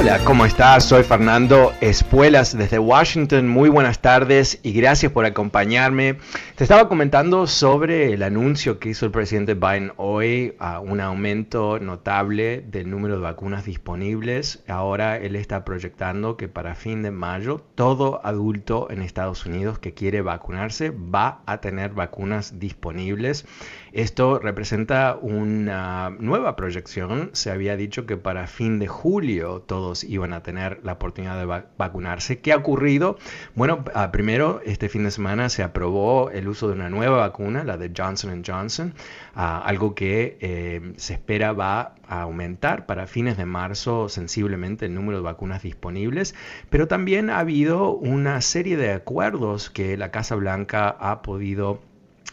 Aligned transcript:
Hola, 0.00 0.18
¿cómo 0.24 0.46
estás? 0.46 0.84
Soy 0.84 1.02
Fernando 1.02 1.74
Espuelas 1.82 2.56
desde 2.56 2.78
Washington. 2.78 3.46
Muy 3.46 3.68
buenas 3.68 4.00
tardes 4.00 4.58
y 4.62 4.72
gracias 4.72 5.12
por 5.12 5.26
acompañarme. 5.26 6.16
Te 6.56 6.64
estaba 6.64 6.88
comentando 6.88 7.46
sobre 7.46 8.14
el 8.14 8.22
anuncio 8.22 8.78
que 8.78 8.88
hizo 8.88 9.04
el 9.04 9.12
presidente 9.12 9.52
Biden 9.52 9.92
hoy, 9.98 10.54
a 10.58 10.80
un 10.80 11.02
aumento 11.02 11.78
notable 11.78 12.62
del 12.62 12.88
número 12.88 13.16
de 13.16 13.20
vacunas 13.20 13.66
disponibles. 13.66 14.64
Ahora 14.68 15.18
él 15.18 15.36
está 15.36 15.66
proyectando 15.66 16.38
que 16.38 16.48
para 16.48 16.74
fin 16.74 17.02
de 17.02 17.10
mayo 17.10 17.62
todo 17.74 18.22
adulto 18.24 18.90
en 18.90 19.02
Estados 19.02 19.44
Unidos 19.44 19.78
que 19.78 19.92
quiere 19.92 20.22
vacunarse 20.22 20.88
va 20.92 21.42
a 21.44 21.60
tener 21.60 21.90
vacunas 21.90 22.58
disponibles. 22.58 23.44
Esto 23.92 24.38
representa 24.38 25.18
una 25.20 26.10
nueva 26.18 26.56
proyección. 26.56 27.28
Se 27.34 27.50
había 27.50 27.76
dicho 27.76 28.06
que 28.06 28.16
para 28.16 28.46
fin 28.46 28.78
de 28.78 28.86
julio 28.86 29.62
todos 29.90 30.04
iban 30.04 30.32
a 30.32 30.42
tener 30.42 30.80
la 30.84 30.92
oportunidad 30.92 31.38
de 31.38 31.64
vacunarse. 31.76 32.38
¿Qué 32.38 32.52
ha 32.52 32.56
ocurrido? 32.56 33.18
Bueno, 33.56 33.84
ah, 33.94 34.12
primero, 34.12 34.60
este 34.64 34.88
fin 34.88 35.02
de 35.02 35.10
semana 35.10 35.48
se 35.48 35.64
aprobó 35.64 36.30
el 36.30 36.46
uso 36.46 36.68
de 36.68 36.74
una 36.74 36.88
nueva 36.88 37.18
vacuna, 37.18 37.64
la 37.64 37.76
de 37.76 37.90
Johnson 37.96 38.44
Johnson, 38.46 38.94
ah, 39.34 39.60
algo 39.64 39.96
que 39.96 40.38
eh, 40.40 40.92
se 40.96 41.14
espera 41.14 41.52
va 41.52 41.94
a 42.06 42.22
aumentar 42.22 42.86
para 42.86 43.08
fines 43.08 43.36
de 43.36 43.46
marzo 43.46 44.08
sensiblemente 44.08 44.86
el 44.86 44.94
número 44.94 45.18
de 45.18 45.24
vacunas 45.24 45.62
disponibles, 45.62 46.36
pero 46.68 46.86
también 46.86 47.28
ha 47.28 47.40
habido 47.40 47.90
una 47.92 48.40
serie 48.42 48.76
de 48.76 48.92
acuerdos 48.92 49.70
que 49.70 49.96
la 49.96 50.12
Casa 50.12 50.36
Blanca 50.36 50.88
ha 51.00 51.22
podido 51.22 51.80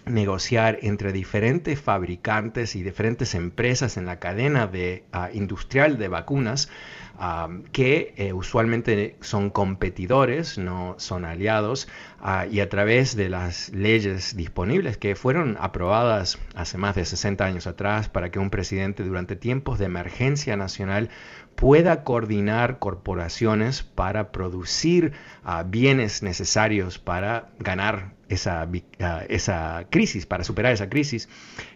negociar 0.09 0.79
entre 0.81 1.11
diferentes 1.11 1.79
fabricantes 1.79 2.75
y 2.75 2.83
diferentes 2.83 3.35
empresas 3.35 3.97
en 3.97 4.05
la 4.05 4.19
cadena 4.19 4.67
de, 4.67 5.03
ah, 5.11 5.29
industrial 5.33 5.97
de 5.97 6.07
vacunas 6.07 6.69
ah, 7.17 7.49
que 7.71 8.13
eh, 8.17 8.33
usualmente 8.33 9.17
son 9.21 9.49
competidores, 9.49 10.57
no 10.57 10.95
son 10.97 11.25
aliados, 11.25 11.87
ah, 12.19 12.45
y 12.45 12.59
a 12.59 12.69
través 12.69 13.15
de 13.15 13.29
las 13.29 13.69
leyes 13.69 14.35
disponibles 14.35 14.97
que 14.97 15.15
fueron 15.15 15.57
aprobadas 15.59 16.37
hace 16.55 16.77
más 16.77 16.95
de 16.95 17.05
60 17.05 17.45
años 17.45 17.67
atrás 17.67 18.09
para 18.09 18.31
que 18.31 18.39
un 18.39 18.49
presidente 18.49 19.03
durante 19.03 19.35
tiempos 19.35 19.79
de 19.79 19.85
emergencia 19.85 20.55
nacional 20.57 21.09
pueda 21.55 22.03
coordinar 22.03 22.77
corporaciones 22.77 23.81
para 23.81 24.31
producir 24.31 25.13
bienes 25.65 26.21
necesarios 26.21 26.99
para 26.99 27.49
ganar 27.57 28.13
esa, 28.29 28.67
ah, 28.99 29.23
esa 29.27 29.87
crisis, 29.89 30.25
para 30.25 30.43
superar 30.43 30.73
esa 30.73 30.89
crisis, 30.89 31.29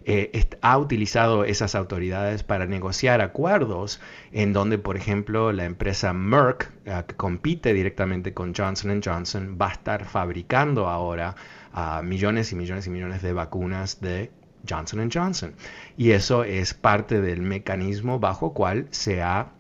eh, 0.06 0.46
ha 0.62 0.78
utilizado 0.78 1.46
esas 1.46 1.76
autoridades 1.76 2.44
para 2.44 2.66
negociar 2.66 3.22
acuerdos 3.22 4.00
en 4.32 4.54
donde, 4.54 4.78
por 4.78 4.98
ejemplo, 4.98 5.52
la 5.52 5.66
empresa 5.66 6.14
Merck, 6.14 6.70
que 6.84 7.16
compite 7.16 7.74
directamente 7.74 8.34
con 8.34 8.54
Johnson 8.56 9.02
Johnson, 9.04 9.58
va 9.62 9.70
a 9.70 9.74
estar 9.74 10.06
fabricando 10.06 10.88
ahora 10.88 11.36
ah, 11.74 12.02
millones 12.04 12.52
y 12.52 12.56
millones 12.56 12.88
y 12.88 12.90
millones 12.90 13.22
de 13.22 13.34
vacunas 13.34 14.02
de 14.02 14.32
Johnson 14.68 15.10
Johnson. 15.12 15.54
Y 15.98 16.12
eso 16.12 16.44
es 16.44 16.74
parte 16.74 17.22
del 17.22 17.42
mecanismo 17.42 18.20
bajo 18.20 18.54
cual 18.54 18.88
se 18.92 19.22
ha 19.22 19.52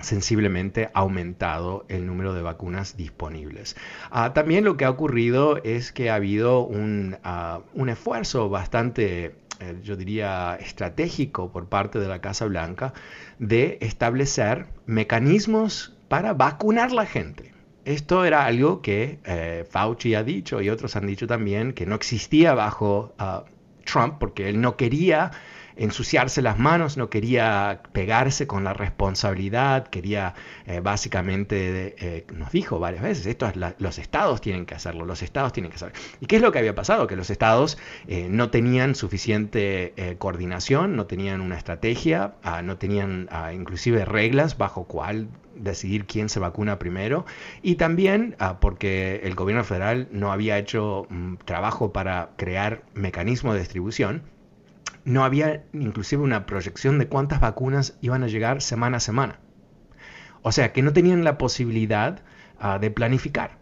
sensiblemente 0.00 0.90
aumentado 0.94 1.84
el 1.88 2.06
número 2.06 2.32
de 2.32 2.42
vacunas 2.42 2.96
disponibles. 2.96 3.76
Ah, 4.10 4.32
también 4.32 4.64
lo 4.64 4.76
que 4.76 4.84
ha 4.84 4.90
ocurrido 4.90 5.62
es 5.62 5.92
que 5.92 6.10
ha 6.10 6.14
habido 6.14 6.62
un, 6.64 7.18
ah, 7.22 7.60
esfuerzo 7.88 8.48
bastante, 8.48 9.34
eh, 9.60 9.78
yo 9.82 9.96
diría, 9.96 10.56
estratégico 10.56 11.52
por 11.52 11.68
parte 11.68 11.98
de 11.98 12.08
la 12.08 12.20
Casa 12.20 12.46
Blanca 12.46 12.94
de 13.38 13.78
establecer 13.82 14.68
mecanismos 14.86 15.96
para 16.10 16.34
vacunar 16.34 16.90
la 16.90 17.06
gente. 17.06 17.54
Esto 17.84 18.24
era 18.24 18.44
algo 18.44 18.82
que 18.82 19.20
eh, 19.24 19.64
Fauci 19.70 20.16
ha 20.16 20.24
dicho 20.24 20.60
y 20.60 20.68
otros 20.68 20.96
han 20.96 21.06
dicho 21.06 21.28
también 21.28 21.72
que 21.72 21.86
no 21.86 21.94
existía 21.94 22.52
bajo 22.52 23.14
ah, 23.16 23.44
Trump 23.84 24.16
porque 24.18 24.48
él 24.48 24.60
no 24.60 24.76
quería 24.76 25.30
ensuciarse 25.80 26.42
las 26.42 26.58
manos, 26.58 26.96
no 26.98 27.08
quería 27.08 27.80
pegarse 27.92 28.46
con 28.46 28.64
la 28.64 28.74
responsabilidad, 28.74 29.86
quería 29.86 30.34
eh, 30.66 30.80
básicamente, 30.80 31.94
eh, 31.98 32.26
nos 32.34 32.52
dijo 32.52 32.78
varias 32.78 33.02
veces, 33.02 33.24
esto 33.24 33.46
es 33.46 33.54
los 33.78 33.98
estados 33.98 34.42
tienen 34.42 34.66
que 34.66 34.74
hacerlo, 34.74 35.06
los 35.06 35.22
estados 35.22 35.54
tienen 35.54 35.70
que 35.70 35.76
hacerlo. 35.76 35.94
¿Y 36.20 36.26
qué 36.26 36.36
es 36.36 36.42
lo 36.42 36.52
que 36.52 36.58
había 36.58 36.74
pasado? 36.74 37.06
Que 37.06 37.16
los 37.16 37.30
estados 37.30 37.78
eh, 38.08 38.28
no 38.28 38.50
tenían 38.50 38.94
suficiente 38.94 39.94
coordinación, 40.18 40.96
no 40.96 41.06
tenían 41.06 41.40
una 41.40 41.56
estrategia, 41.56 42.34
ah, 42.42 42.60
no 42.60 42.76
tenían 42.76 43.28
ah, 43.30 43.54
inclusive 43.54 44.04
reglas 44.04 44.58
bajo 44.58 44.84
cuál 44.84 45.28
decidir 45.62 46.06
quién 46.06 46.28
se 46.28 46.40
vacuna 46.40 46.78
primero 46.78 47.26
y 47.62 47.76
también 47.76 48.36
ah, 48.38 48.60
porque 48.60 49.20
el 49.24 49.34
gobierno 49.34 49.64
federal 49.64 50.08
no 50.10 50.32
había 50.32 50.58
hecho 50.58 51.06
mm, 51.08 51.36
trabajo 51.44 51.92
para 51.92 52.30
crear 52.36 52.82
mecanismos 52.94 53.54
de 53.54 53.60
distribución 53.60 54.22
no 55.04 55.24
había 55.24 55.64
inclusive 55.72 56.22
una 56.22 56.46
proyección 56.46 56.98
de 56.98 57.08
cuántas 57.08 57.40
vacunas 57.40 57.96
iban 58.00 58.22
a 58.22 58.28
llegar 58.28 58.62
semana 58.62 58.98
a 58.98 59.00
semana. 59.00 59.40
O 60.42 60.52
sea, 60.52 60.72
que 60.72 60.82
no 60.82 60.92
tenían 60.92 61.24
la 61.24 61.38
posibilidad 61.38 62.22
ah, 62.58 62.78
de 62.78 62.90
planificar. 62.90 63.58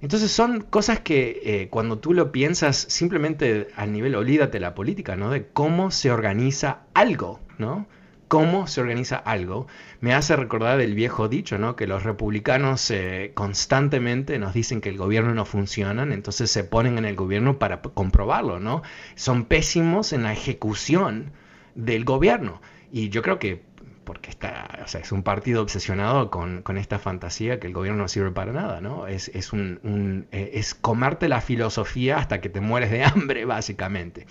Entonces 0.00 0.32
son 0.32 0.62
cosas 0.62 1.00
que 1.00 1.40
eh, 1.44 1.68
cuando 1.70 1.98
tú 1.98 2.12
lo 2.12 2.32
piensas 2.32 2.76
simplemente 2.76 3.68
al 3.76 3.92
nivel, 3.92 4.16
olvídate 4.16 4.58
la 4.58 4.74
política, 4.74 5.14
¿no? 5.16 5.30
De 5.30 5.46
cómo 5.46 5.90
se 5.90 6.10
organiza 6.10 6.80
algo, 6.92 7.40
¿no? 7.58 7.86
Cómo 8.32 8.66
se 8.66 8.80
organiza 8.80 9.16
algo, 9.16 9.66
me 10.00 10.14
hace 10.14 10.36
recordar 10.36 10.80
el 10.80 10.94
viejo 10.94 11.28
dicho, 11.28 11.58
¿no? 11.58 11.76
Que 11.76 11.86
los 11.86 12.02
republicanos 12.02 12.90
eh, 12.90 13.32
constantemente 13.34 14.38
nos 14.38 14.54
dicen 14.54 14.80
que 14.80 14.88
el 14.88 14.96
gobierno 14.96 15.34
no 15.34 15.44
funciona, 15.44 16.02
entonces 16.04 16.50
se 16.50 16.64
ponen 16.64 16.96
en 16.96 17.04
el 17.04 17.14
gobierno 17.14 17.58
para 17.58 17.82
comprobarlo, 17.82 18.58
¿no? 18.58 18.80
Son 19.16 19.44
pésimos 19.44 20.14
en 20.14 20.22
la 20.22 20.32
ejecución 20.32 21.32
del 21.74 22.06
gobierno. 22.06 22.62
Y 22.90 23.10
yo 23.10 23.20
creo 23.20 23.38
que 23.38 23.60
porque 24.04 24.30
está, 24.30 24.80
o 24.84 24.88
sea, 24.88 25.00
es 25.00 25.12
un 25.12 25.22
partido 25.22 25.62
obsesionado 25.62 26.28
con, 26.30 26.62
con, 26.62 26.76
esta 26.76 26.98
fantasía 26.98 27.60
que 27.60 27.68
el 27.68 27.72
gobierno 27.72 28.02
no 28.02 28.08
sirve 28.08 28.32
para 28.32 28.52
nada, 28.52 28.80
¿no? 28.80 29.06
Es, 29.06 29.28
es, 29.28 29.52
un, 29.52 30.26
eh, 30.32 30.50
es 30.54 30.74
comerte 30.74 31.28
la 31.28 31.40
filosofía 31.40 32.18
hasta 32.18 32.40
que 32.40 32.48
te 32.48 32.60
mueres 32.60 32.90
de 32.90 33.04
hambre, 33.04 33.44
básicamente. 33.44 34.26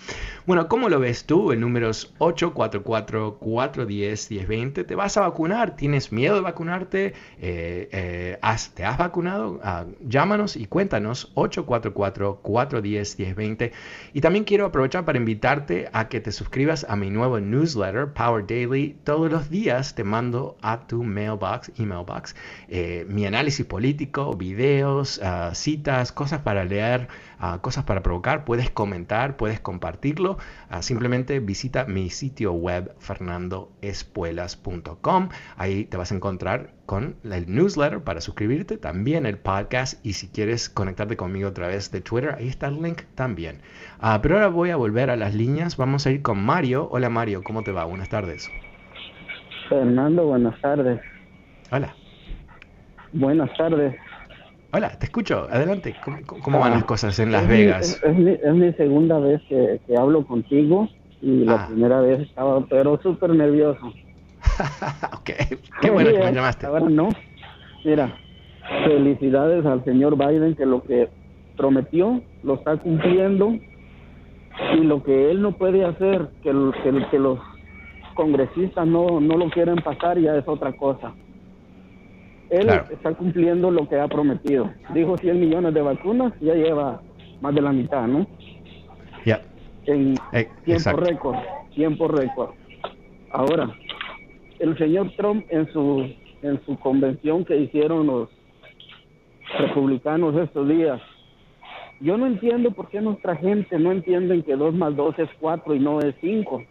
Bueno, 0.46 0.68
¿cómo 0.68 0.90
lo 0.90 1.00
ves 1.00 1.24
tú? 1.24 1.52
El 1.52 1.60
número 1.60 1.88
es 1.90 2.12
844-410-1020. 2.18 4.86
¿Te 4.86 4.94
vas 4.94 5.16
a 5.16 5.22
vacunar? 5.22 5.74
¿Tienes 5.76 6.12
miedo 6.12 6.34
de 6.34 6.42
vacunarte? 6.42 7.14
Eh, 7.40 7.88
eh, 7.92 8.36
¿Te 8.74 8.84
has 8.84 8.98
vacunado? 8.98 9.58
Ah, 9.62 9.86
llámanos 10.00 10.56
y 10.56 10.66
cuéntanos 10.66 11.32
844-410-1020. 11.34 13.72
Y 14.12 14.20
también 14.20 14.44
quiero 14.44 14.66
aprovechar 14.66 15.06
para 15.06 15.18
invitarte 15.18 15.88
a 15.92 16.08
que 16.08 16.20
te 16.20 16.32
suscribas 16.32 16.84
a 16.88 16.96
mi 16.96 17.10
nuevo 17.10 17.38
newsletter, 17.40 18.12
Power 18.12 18.46
Daily, 18.46 18.96
todos 19.04 19.32
los 19.32 19.48
días 19.48 19.61
te 19.62 20.02
mando 20.02 20.56
a 20.60 20.88
tu 20.88 21.04
mailbox, 21.04 21.70
emailbox, 21.78 22.34
eh, 22.68 23.06
mi 23.08 23.26
análisis 23.26 23.64
político, 23.64 24.34
videos, 24.34 25.20
ah, 25.22 25.52
citas, 25.54 26.10
cosas 26.10 26.40
para 26.40 26.64
leer, 26.64 27.06
ah, 27.38 27.60
cosas 27.62 27.84
para 27.84 28.02
provocar. 28.02 28.44
Puedes 28.44 28.70
comentar, 28.70 29.36
puedes 29.36 29.60
compartirlo. 29.60 30.36
Ah, 30.68 30.82
simplemente 30.82 31.38
visita 31.38 31.84
mi 31.84 32.10
sitio 32.10 32.52
web 32.52 32.92
fernandoespuelas.com. 32.98 35.28
Ahí 35.56 35.84
te 35.84 35.96
vas 35.96 36.10
a 36.10 36.16
encontrar 36.16 36.74
con 36.86 37.14
el 37.22 37.48
newsletter 37.48 38.02
para 38.02 38.20
suscribirte, 38.20 38.78
también 38.78 39.26
el 39.26 39.38
podcast 39.38 40.04
y 40.04 40.14
si 40.14 40.26
quieres 40.26 40.68
conectarte 40.68 41.16
conmigo 41.16 41.46
a 41.48 41.54
través 41.54 41.92
de 41.92 42.00
Twitter, 42.00 42.34
ahí 42.36 42.48
está 42.48 42.66
el 42.66 42.82
link 42.82 43.02
también. 43.14 43.60
pero 44.22 44.34
ahora 44.34 44.48
voy 44.48 44.70
a 44.70 44.76
volver 44.76 45.10
a 45.10 45.16
las 45.16 45.34
líneas. 45.34 45.76
Vamos 45.76 46.04
a 46.06 46.10
ir 46.10 46.22
con 46.22 46.42
Mario. 46.42 46.88
Hola 46.90 47.10
Mario, 47.10 47.44
¿cómo 47.44 47.62
te 47.62 47.70
va? 47.70 47.84
Buenas 47.84 48.08
tardes. 48.08 48.50
Fernando, 49.72 50.26
buenas 50.26 50.60
tardes. 50.60 51.00
Hola. 51.70 51.94
Buenas 53.14 53.56
tardes. 53.56 53.96
Hola, 54.70 54.90
te 54.98 55.06
escucho. 55.06 55.48
Adelante. 55.50 55.96
¿Cómo, 56.26 56.60
van 56.60 56.72
las 56.72 56.84
cosas 56.84 57.18
en 57.18 57.32
Las 57.32 57.48
Vegas? 57.48 57.98
es, 58.04 58.54
mi, 58.54 58.72
segunda 58.74 59.18
vez 59.18 59.40
que, 59.48 59.80
hablo 59.96 60.26
contigo 60.26 60.90
y 61.22 61.46
la 61.46 61.54
ah. 61.54 61.66
primera 61.68 62.02
vez 62.02 62.20
estaba, 62.20 62.66
pero 62.66 63.00
súper 63.02 63.30
nervioso. 63.30 63.86
ok, 65.14 65.30
qué 65.80 65.90
bueno 65.90 66.10
que 66.10 66.18
me 66.18 66.32
llamaste. 66.34 66.66
Ahora 66.66 66.90
no. 66.90 67.08
Mira, 67.82 68.14
felicidades 68.84 69.64
al 69.64 69.82
señor 69.84 70.18
Biden 70.18 70.54
que 70.54 70.66
lo 70.66 70.82
que 70.82 71.08
prometió 71.56 72.20
lo 72.42 72.54
está 72.56 72.76
cumpliendo 72.76 73.54
y 74.74 74.80
lo 74.84 75.02
que 75.02 75.30
él 75.30 75.40
no 75.40 75.52
puede 75.52 75.82
hacer, 75.86 76.28
que, 76.42 76.52
que, 76.82 77.06
que 77.10 77.18
los 77.18 77.38
congresistas 78.12 78.86
no, 78.86 79.20
no 79.20 79.36
lo 79.36 79.50
quieren 79.50 79.76
pasar, 79.76 80.18
ya 80.18 80.36
es 80.36 80.46
otra 80.46 80.72
cosa. 80.72 81.12
Él 82.50 82.68
está 82.90 83.14
cumpliendo 83.14 83.70
lo 83.70 83.88
que 83.88 83.98
ha 83.98 84.08
prometido. 84.08 84.70
Dijo 84.92 85.16
100 85.16 85.40
millones 85.40 85.72
de 85.72 85.80
vacunas, 85.80 86.34
ya 86.40 86.54
lleva 86.54 87.00
más 87.40 87.54
de 87.54 87.62
la 87.62 87.72
mitad, 87.72 88.06
¿no? 88.06 88.26
Ya. 89.24 89.40
En 89.86 90.14
eh, 90.32 90.48
tiempo 90.64 90.92
récord, 90.92 91.36
tiempo 91.74 92.08
récord. 92.08 92.50
Ahora, 93.30 93.74
el 94.58 94.76
señor 94.76 95.10
Trump 95.16 95.46
en 95.48 95.72
su 95.72 96.06
en 96.42 96.60
su 96.66 96.78
convención 96.78 97.44
que 97.44 97.56
hicieron 97.56 98.06
los 98.06 98.28
republicanos 99.58 100.36
estos 100.36 100.68
días, 100.68 101.00
yo 102.00 102.18
no 102.18 102.26
entiendo 102.26 102.72
por 102.72 102.88
qué 102.88 103.00
nuestra 103.00 103.36
gente 103.36 103.78
no 103.78 103.92
entienden 103.92 104.42
que 104.42 104.56
2 104.56 104.74
más 104.74 104.94
2 104.96 105.18
es 105.20 105.28
4 105.40 105.74
y 105.74 105.78
no 105.78 106.00
es 106.00 106.14
5. 106.20 106.62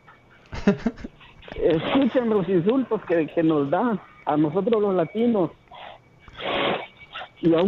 Escuchen 1.56 2.30
los 2.30 2.48
insultos 2.48 3.02
que, 3.06 3.28
que 3.28 3.44
nos 3.44 3.70
da 3.70 4.00
a 4.26 4.38
nosotros 4.38 4.82
los 4.82 4.96
latinos. 4.96 5.52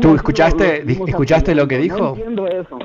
¿Tú 0.01 0.15
escuchaste, 0.15 0.83
lo, 0.85 1.07
escuchaste 1.07 1.56
lo 1.56 1.68
que 1.68 1.80
dijo? 1.80 1.97
No 1.97 2.09
entiendo 2.09 2.47
eso. 2.47 2.80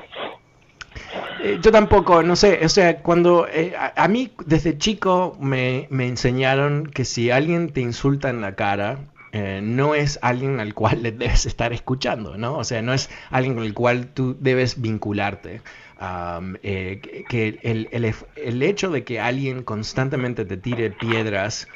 Eh, 1.42 1.58
yo 1.62 1.70
tampoco, 1.70 2.22
no 2.22 2.34
sé, 2.34 2.60
o 2.64 2.68
sea, 2.68 3.02
cuando 3.02 3.46
eh, 3.46 3.74
a, 3.76 4.08
mí 4.08 4.32
desde 4.46 4.76
chico 4.78 5.36
me, 5.40 5.86
me, 5.90 6.08
enseñaron 6.08 6.86
que 6.86 7.04
si 7.04 7.30
alguien 7.30 7.70
te 7.70 7.80
insulta 7.80 8.30
en 8.30 8.40
la 8.40 8.54
cara, 8.54 8.98
eh, 9.32 9.60
no 9.62 9.94
es 9.94 10.18
alguien 10.22 10.58
al 10.58 10.74
cual 10.74 11.02
le 11.02 11.12
debes 11.12 11.44
estar 11.46 11.72
escuchando, 11.72 12.38
¿no? 12.38 12.56
O 12.56 12.64
sea, 12.64 12.80
no 12.82 12.94
es 12.94 13.10
alguien 13.30 13.54
con 13.54 13.64
el 13.64 13.74
cual 13.74 14.08
tú 14.08 14.36
debes 14.40 14.80
vincularte. 14.80 15.60
Que 15.98 17.58
el, 17.62 17.88
el, 17.90 18.14
el, 18.36 18.62
hecho 18.62 18.90
de 18.90 19.02
que 19.02 19.20
alguien 19.20 19.64
constantemente 19.64 20.44
te 20.44 20.56
tire 20.56 20.90
piedras 20.90 21.68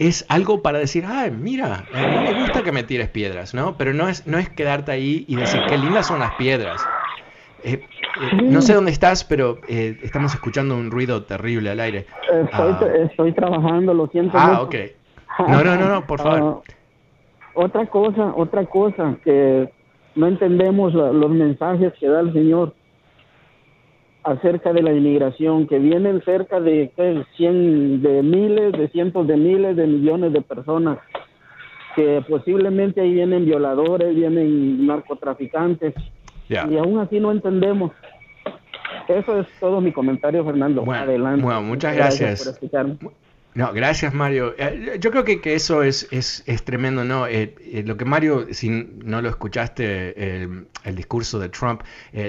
es 0.00 0.24
algo 0.28 0.62
para 0.62 0.78
decir, 0.78 1.04
ay, 1.06 1.30
mira, 1.30 1.84
a 1.92 2.06
mí 2.06 2.32
me 2.32 2.40
gusta 2.40 2.62
que 2.62 2.72
me 2.72 2.82
tires 2.82 3.10
piedras, 3.10 3.52
¿no? 3.52 3.76
Pero 3.76 3.92
no 3.92 4.08
es, 4.08 4.26
no 4.26 4.38
es 4.38 4.48
quedarte 4.48 4.92
ahí 4.92 5.26
y 5.28 5.36
decir, 5.36 5.60
qué 5.68 5.76
lindas 5.76 6.06
son 6.06 6.20
las 6.20 6.34
piedras. 6.36 6.82
Eh, 7.62 7.74
eh, 7.74 8.42
no 8.42 8.62
sé 8.62 8.72
dónde 8.72 8.92
estás, 8.92 9.24
pero 9.24 9.58
eh, 9.68 9.98
estamos 10.02 10.32
escuchando 10.32 10.74
un 10.74 10.90
ruido 10.90 11.24
terrible 11.24 11.68
al 11.68 11.80
aire. 11.80 12.06
Estoy, 12.32 13.30
ah. 13.30 13.34
trabajando, 13.34 13.92
lo 13.92 14.06
siento. 14.06 14.38
Ah, 14.38 14.62
ok. 14.62 14.74
No, 15.48 15.62
no, 15.62 15.76
no, 15.76 15.88
no, 15.88 16.06
por 16.06 16.20
favor. 16.20 16.62
Ah, 16.66 16.72
otra 17.52 17.84
cosa, 17.86 18.32
otra 18.36 18.64
cosa 18.64 19.16
que 19.22 19.70
no 20.14 20.26
entendemos 20.26 20.94
los 20.94 21.30
mensajes 21.30 21.92
que 22.00 22.08
da 22.08 22.20
el 22.20 22.32
Señor 22.32 22.74
acerca 24.22 24.72
de 24.72 24.82
la 24.82 24.92
inmigración, 24.92 25.66
que 25.66 25.78
vienen 25.78 26.22
cerca 26.22 26.60
de 26.60 26.90
cien 27.36 28.02
de 28.02 28.22
miles, 28.22 28.72
de 28.72 28.88
cientos 28.88 29.26
de 29.26 29.36
miles, 29.36 29.76
de 29.76 29.86
millones 29.86 30.32
de 30.32 30.42
personas, 30.42 30.98
que 31.96 32.22
posiblemente 32.28 33.00
ahí 33.00 33.14
vienen 33.14 33.44
violadores, 33.44 34.14
vienen 34.14 34.86
narcotraficantes, 34.86 35.94
y 36.48 36.76
aún 36.76 36.98
así 36.98 37.20
no 37.20 37.30
entendemos. 37.30 37.92
Eso 39.08 39.40
es 39.40 39.46
todo 39.58 39.80
mi 39.80 39.92
comentario, 39.92 40.44
Fernando. 40.44 40.84
Adelante. 40.90 41.42
Bueno, 41.42 41.62
muchas 41.62 41.96
gracias. 41.96 42.60
No, 43.52 43.72
gracias 43.72 44.14
Mario. 44.14 44.54
Eh, 44.58 44.98
yo 45.00 45.10
creo 45.10 45.24
que, 45.24 45.40
que 45.40 45.54
eso 45.54 45.82
es, 45.82 46.06
es, 46.12 46.44
es, 46.46 46.62
tremendo, 46.62 47.04
¿no? 47.04 47.26
Eh, 47.26 47.56
eh, 47.60 47.82
lo 47.84 47.96
que 47.96 48.04
Mario, 48.04 48.46
si 48.52 48.70
no 48.70 49.20
lo 49.20 49.28
escuchaste, 49.28 50.44
el 50.84 50.96
discurso 50.96 51.38
de 51.40 51.48
Trump, 51.48 51.82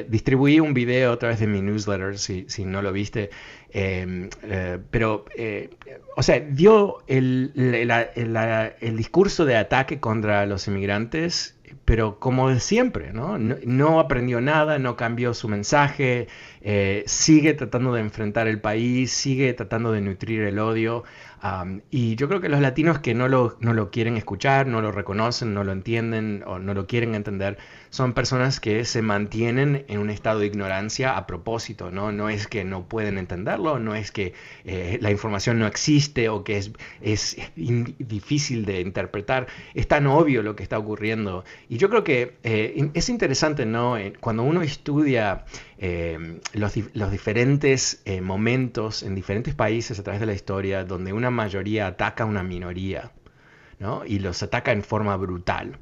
distribuí 0.09 0.59
un 0.59 0.73
video 0.73 1.13
a 1.13 1.19
través 1.19 1.39
de 1.39 1.47
mi 1.47 1.61
newsletter, 1.61 2.17
si, 2.17 2.45
si 2.47 2.65
no 2.65 2.81
lo 2.81 2.91
viste, 2.91 3.29
pero, 4.89 5.25
o 6.17 6.23
sea, 6.23 6.39
dio 6.39 7.03
el, 7.07 7.51
el 7.55 8.97
discurso 8.97 9.45
de 9.45 9.57
ataque 9.57 9.99
contra 9.99 10.45
los 10.47 10.67
inmigrantes 10.67 11.55
pero 11.85 12.19
como 12.19 12.49
de 12.49 12.59
siempre, 12.59 13.11
¿no? 13.11 13.37
¿no? 13.37 13.99
aprendió 13.99 14.41
nada, 14.41 14.79
no 14.79 14.95
cambió 14.95 15.33
su 15.33 15.47
mensaje, 15.47 16.27
eh, 16.61 17.03
sigue 17.07 17.53
tratando 17.53 17.93
de 17.93 18.01
enfrentar 18.01 18.47
el 18.47 18.61
país, 18.61 19.11
sigue 19.11 19.53
tratando 19.53 19.91
de 19.91 20.01
nutrir 20.01 20.41
el 20.41 20.59
odio. 20.59 21.03
y 21.89 22.15
yo 22.15 22.27
creo 22.27 22.39
que 22.39 22.49
los 22.49 22.61
latinos 22.61 22.99
que 22.99 23.15
no 23.15 23.27
lo, 23.27 23.57
no 23.61 23.73
lo 23.73 23.89
quieren 23.89 24.15
escuchar, 24.15 24.67
no 24.67 24.81
lo 24.81 24.91
reconocen, 24.91 25.55
no 25.55 25.63
lo 25.63 25.71
entienden 25.71 26.43
o 26.45 26.59
no 26.59 26.75
lo 26.75 26.85
quieren 26.85 27.15
entender, 27.15 27.57
son 27.89 28.13
personas 28.13 28.59
que 28.59 28.85
se 28.85 29.01
mantienen 29.01 29.85
en 29.87 29.99
un 29.99 30.09
estado 30.11 30.39
de 30.39 30.45
ignorancia 30.45 31.17
a 31.17 31.25
propósito, 31.27 31.89
¿no? 31.89 32.11
No 32.11 32.29
es 32.29 32.47
que 32.47 32.63
no 32.63 32.87
pueden 32.87 33.17
entenderlo, 33.17 33.79
no 33.79 33.95
es 33.95 34.11
que 34.11 34.33
eh, 34.65 34.99
la 35.01 35.09
información 35.09 35.57
no 35.59 35.65
existe 35.67 36.29
o 36.29 36.43
que 36.43 36.57
es, 36.57 36.71
es 37.01 37.37
difícil 37.55 38.65
de 38.65 38.81
interpretar, 38.81 39.47
es 39.73 39.87
tan 39.87 40.05
obvio 40.07 40.43
lo 40.43 40.55
que 40.55 40.63
está 40.63 40.77
ocurriendo. 40.77 41.43
Y 41.69 41.77
yo 41.77 41.89
creo 41.89 42.03
que 42.03 42.37
eh, 42.43 42.91
es 42.93 43.09
interesante, 43.09 43.65
¿no? 43.65 43.97
Cuando 44.19 44.43
uno 44.43 44.61
estudia 44.61 45.43
los, 46.53 46.73
los, 46.93 47.11
diferentes 47.11 48.03
momentos 48.21 49.03
en 49.03 49.15
diferentes 49.15 49.55
países 49.55 49.99
a 49.99 50.03
través 50.03 50.19
de 50.19 50.25
la 50.25 50.33
historia 50.33 50.83
donde 50.83 51.13
una 51.13 51.29
mayoría 51.29 51.87
ataca 51.87 52.23
a 52.23 52.27
una 52.27 52.43
minoría, 52.43 53.11
¿no? 53.79 54.05
Y 54.05 54.19
los 54.19 54.43
ataca 54.43 54.71
en 54.71 54.83
forma 54.83 55.15
brutal 55.17 55.79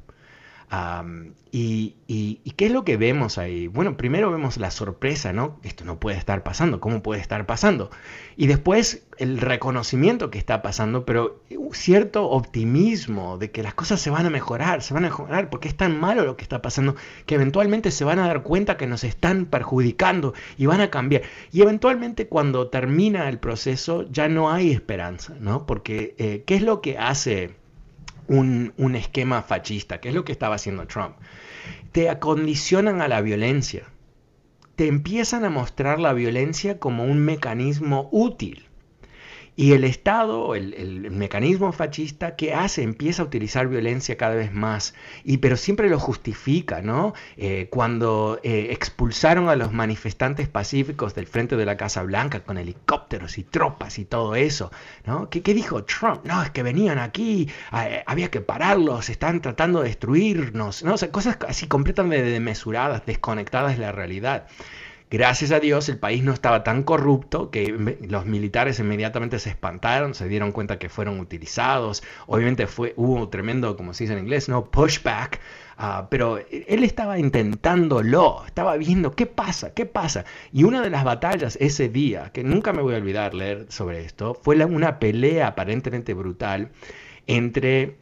y, 1.52 2.52
qué 2.56 2.66
es 2.66 2.72
lo 2.72 2.84
que 2.84 2.96
vemos 2.96 3.38
ahí? 3.38 3.66
Bueno, 3.66 3.96
primero 3.96 4.30
vemos 4.30 4.56
la 4.56 4.70
sorpresa, 4.70 5.32
¿no? 5.32 5.58
Esto 5.64 5.84
no 5.84 5.98
puede 5.98 6.16
estar 6.16 6.42
pasando, 6.42 6.80
¿cómo 6.80 7.02
puede 7.02 7.20
estar 7.20 7.46
pasando? 7.46 7.90
Y 8.36 8.46
después 8.46 9.06
el 9.18 9.38
reconocimiento 9.38 10.30
que 10.30 10.38
está 10.38 10.62
pasando, 10.62 11.04
pero 11.04 11.42
cierto 11.72 12.28
optimismo 12.30 13.38
de 13.38 13.50
que 13.50 13.62
las 13.62 13.74
cosas 13.74 14.00
se 14.00 14.10
van 14.10 14.26
a 14.26 14.30
mejorar, 14.30 14.82
se 14.82 14.94
van 14.94 15.04
a 15.04 15.08
mejorar, 15.08 15.50
porque 15.50 15.68
es 15.68 15.76
tan 15.76 15.98
malo 15.98 16.24
lo 16.24 16.36
que 16.36 16.42
está 16.42 16.62
pasando 16.62 16.94
que 17.26 17.34
eventualmente 17.34 17.90
se 17.90 18.04
van 18.04 18.18
a 18.18 18.26
dar 18.26 18.42
cuenta 18.42 18.76
que 18.76 18.86
nos 18.86 19.04
están 19.04 19.46
perjudicando 19.46 20.34
y 20.56 20.66
van 20.66 20.80
a 20.80 20.90
cambiar. 20.90 21.22
Y 21.52 21.62
eventualmente 21.62 22.28
cuando 22.28 22.68
termina 22.68 23.28
el 23.28 23.38
proceso 23.38 24.04
ya 24.10 24.28
no 24.28 24.50
hay 24.50 24.70
esperanza, 24.70 25.34
¿no? 25.40 25.66
Porque 25.66 26.14
eh, 26.18 26.44
¿qué 26.46 26.54
es 26.56 26.62
lo 26.62 26.80
que 26.80 26.98
hace 26.98 27.59
un, 28.30 28.94
esquema 28.94 29.42
fascista, 29.42 30.00
que 30.00 30.08
es 30.10 30.14
lo 30.14 30.24
que 30.24 30.32
estaba 30.32 30.54
haciendo 30.54 30.86
Trump. 30.86 31.16
Te 31.92 32.08
acondicionan 32.08 33.02
a 33.02 33.08
la 33.08 33.20
violencia. 33.20 33.84
Te 34.76 34.86
empiezan 34.86 35.44
a 35.44 35.50
mostrar 35.50 35.98
la 35.98 36.12
violencia 36.12 36.78
como 36.78 37.04
un 37.04 37.18
mecanismo 37.18 38.08
útil 38.12 38.69
y 39.60 39.74
el 39.74 39.84
Estado, 39.84 40.54
el, 40.54 41.10
mecanismo 41.10 41.70
fascista, 41.72 42.34
¿qué 42.34 42.54
hace? 42.54 42.82
Empieza 42.82 43.20
a 43.20 43.26
utilizar 43.26 43.68
violencia 43.68 44.16
cada 44.16 44.34
vez 44.34 44.54
más, 44.54 44.94
y, 45.22 45.36
pero 45.36 45.58
siempre 45.58 45.90
lo 45.90 45.98
justifica, 45.98 46.80
¿no? 46.80 47.12
Eh, 47.36 47.68
cuando 47.70 48.40
eh, 48.42 48.68
expulsaron 48.70 49.50
a 49.50 49.56
los 49.56 49.70
manifestantes 49.70 50.48
pacíficos 50.48 51.14
del 51.14 51.26
frente 51.26 51.56
de 51.56 51.66
la 51.66 51.76
Casa 51.76 52.02
Blanca 52.02 52.40
con 52.40 52.56
helicópteros 52.56 53.36
y 53.36 53.44
tropas 53.44 53.98
y 53.98 54.06
todo 54.06 54.34
eso, 54.34 54.72
¿no? 55.04 55.28
¿Qué, 55.28 55.42
dijo 55.42 55.84
Trump? 55.84 56.24
No, 56.24 56.42
es 56.42 56.50
que 56.52 56.62
venían 56.62 56.98
aquí, 56.98 57.46
eh, 57.74 58.02
había 58.06 58.30
que 58.30 58.40
pararlos, 58.40 59.10
están 59.10 59.42
tratando 59.42 59.80
de 59.80 59.88
destruirnos, 59.88 60.82
¿no? 60.84 60.94
O 60.94 60.96
sea, 60.96 61.10
cosas 61.10 61.36
así 61.46 61.66
completamente 61.66 62.22
desmesuradas, 62.24 63.04
desconectadas 63.04 63.76
de 63.76 63.82
la 63.82 63.92
realidad. 63.92 64.46
Gracias 65.10 65.50
a 65.50 65.58
Dios 65.58 65.88
el 65.88 65.98
país 65.98 66.22
no 66.22 66.32
estaba 66.32 66.62
tan 66.62 66.84
corrupto 66.84 67.50
que 67.50 67.98
los 68.08 68.26
militares 68.26 68.78
inmediatamente 68.78 69.40
se 69.40 69.50
espantaron, 69.50 70.14
se 70.14 70.28
dieron 70.28 70.52
cuenta 70.52 70.78
que 70.78 70.88
fueron 70.88 71.18
utilizados. 71.18 72.04
Obviamente 72.28 72.68
fue, 72.68 72.94
hubo 72.96 73.28
tremendo, 73.28 73.76
como 73.76 73.92
se 73.92 74.04
dice 74.04 74.12
en 74.12 74.20
inglés, 74.20 74.48
¿no? 74.48 74.66
pushback. 74.66 75.40
Uh, 75.76 76.06
pero 76.10 76.38
él 76.38 76.84
estaba 76.84 77.18
intentándolo, 77.18 78.44
estaba 78.46 78.76
viendo 78.76 79.10
qué 79.10 79.26
pasa, 79.26 79.74
qué 79.74 79.84
pasa. 79.84 80.24
Y 80.52 80.62
una 80.62 80.80
de 80.80 80.90
las 80.90 81.02
batallas 81.02 81.58
ese 81.60 81.88
día, 81.88 82.30
que 82.32 82.44
nunca 82.44 82.72
me 82.72 82.80
voy 82.80 82.94
a 82.94 82.98
olvidar 82.98 83.34
leer 83.34 83.66
sobre 83.68 84.04
esto, 84.04 84.38
fue 84.40 84.64
una 84.64 85.00
pelea 85.00 85.48
aparentemente 85.48 86.14
brutal 86.14 86.70
entre 87.26 87.96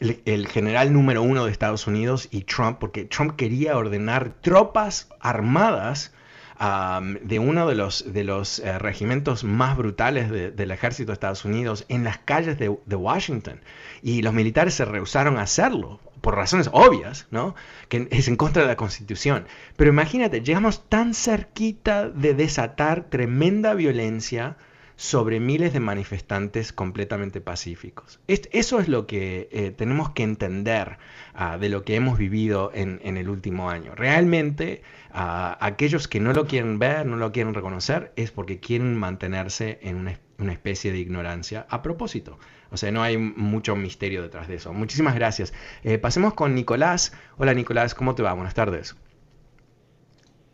el 0.00 0.48
general 0.48 0.92
número 0.92 1.22
uno 1.22 1.44
de 1.44 1.52
Estados 1.52 1.86
Unidos 1.86 2.26
y 2.32 2.40
Trump, 2.42 2.78
porque 2.80 3.04
Trump 3.04 3.36
quería 3.36 3.76
ordenar 3.76 4.32
tropas 4.40 5.10
armadas 5.20 6.12
de 6.60 7.38
uno 7.38 7.66
de 7.66 7.74
los, 7.74 8.12
de 8.12 8.22
los 8.22 8.58
eh, 8.58 8.78
regimientos 8.78 9.44
más 9.44 9.78
brutales 9.78 10.30
del 10.30 10.70
ejército 10.70 11.06
de 11.08 11.14
Estados 11.14 11.46
Unidos 11.46 11.86
en 11.88 12.04
las 12.04 12.18
calles 12.18 12.58
de, 12.58 12.96
Washington. 12.96 13.60
Y 14.02 14.20
los 14.20 14.34
militares 14.34 14.74
se 14.74 14.84
rehusaron 14.84 15.38
a 15.38 15.42
hacerlo, 15.42 16.00
por 16.20 16.36
razones 16.36 16.68
obvias, 16.72 17.26
¿no? 17.30 17.54
Que 17.88 18.08
es 18.10 18.28
en 18.28 18.36
contra 18.36 18.60
de 18.62 18.68
la 18.68 18.76
Constitución. 18.76 19.46
Pero 19.76 19.90
imagínate, 19.90 20.42
llegamos 20.42 20.86
tan 20.86 21.14
cerquita 21.14 22.10
de 22.10 22.34
desatar 22.34 23.04
tremenda 23.04 23.72
violencia 23.72 24.56
sobre 25.00 25.40
miles 25.40 25.72
de 25.72 25.80
manifestantes 25.80 26.74
completamente 26.74 27.40
pacíficos. 27.40 28.20
Eso 28.28 28.80
es 28.80 28.86
lo 28.86 29.06
que 29.06 29.48
eh, 29.50 29.70
tenemos 29.70 30.10
que 30.10 30.22
entender 30.22 30.98
ah, 31.32 31.56
de 31.56 31.70
lo 31.70 31.84
que 31.84 31.94
hemos 31.94 32.18
vivido 32.18 32.70
en, 32.74 33.00
el 33.16 33.30
último 33.30 33.70
año. 33.70 33.94
Realmente, 33.94 34.82
ah, 35.10 35.56
aquellos 35.62 36.06
que 36.06 36.20
no 36.20 36.34
lo 36.34 36.46
quieren 36.46 36.78
ver, 36.78 37.06
no 37.06 37.16
lo 37.16 37.32
quieren 37.32 37.54
reconocer, 37.54 38.12
es 38.16 38.30
porque 38.30 38.60
quieren 38.60 38.94
mantenerse 38.94 39.78
en 39.80 39.96
una, 40.36 40.52
especie 40.52 40.92
de 40.92 40.98
ignorancia 40.98 41.64
a 41.70 41.80
propósito. 41.80 42.38
O 42.70 42.76
sea, 42.76 42.92
no 42.92 43.02
hay 43.02 43.16
mucho 43.16 43.76
misterio 43.76 44.20
detrás 44.20 44.48
de 44.48 44.56
eso. 44.56 44.74
Muchísimas 44.74 45.14
gracias. 45.14 45.54
Eh, 45.82 45.96
pasemos 45.96 46.34
con 46.34 46.54
Nicolás. 46.54 47.18
Hola 47.38 47.54
Nicolás, 47.54 47.94
¿cómo 47.94 48.14
te 48.14 48.22
va? 48.22 48.34
Buenas 48.34 48.54
tardes. 48.54 48.94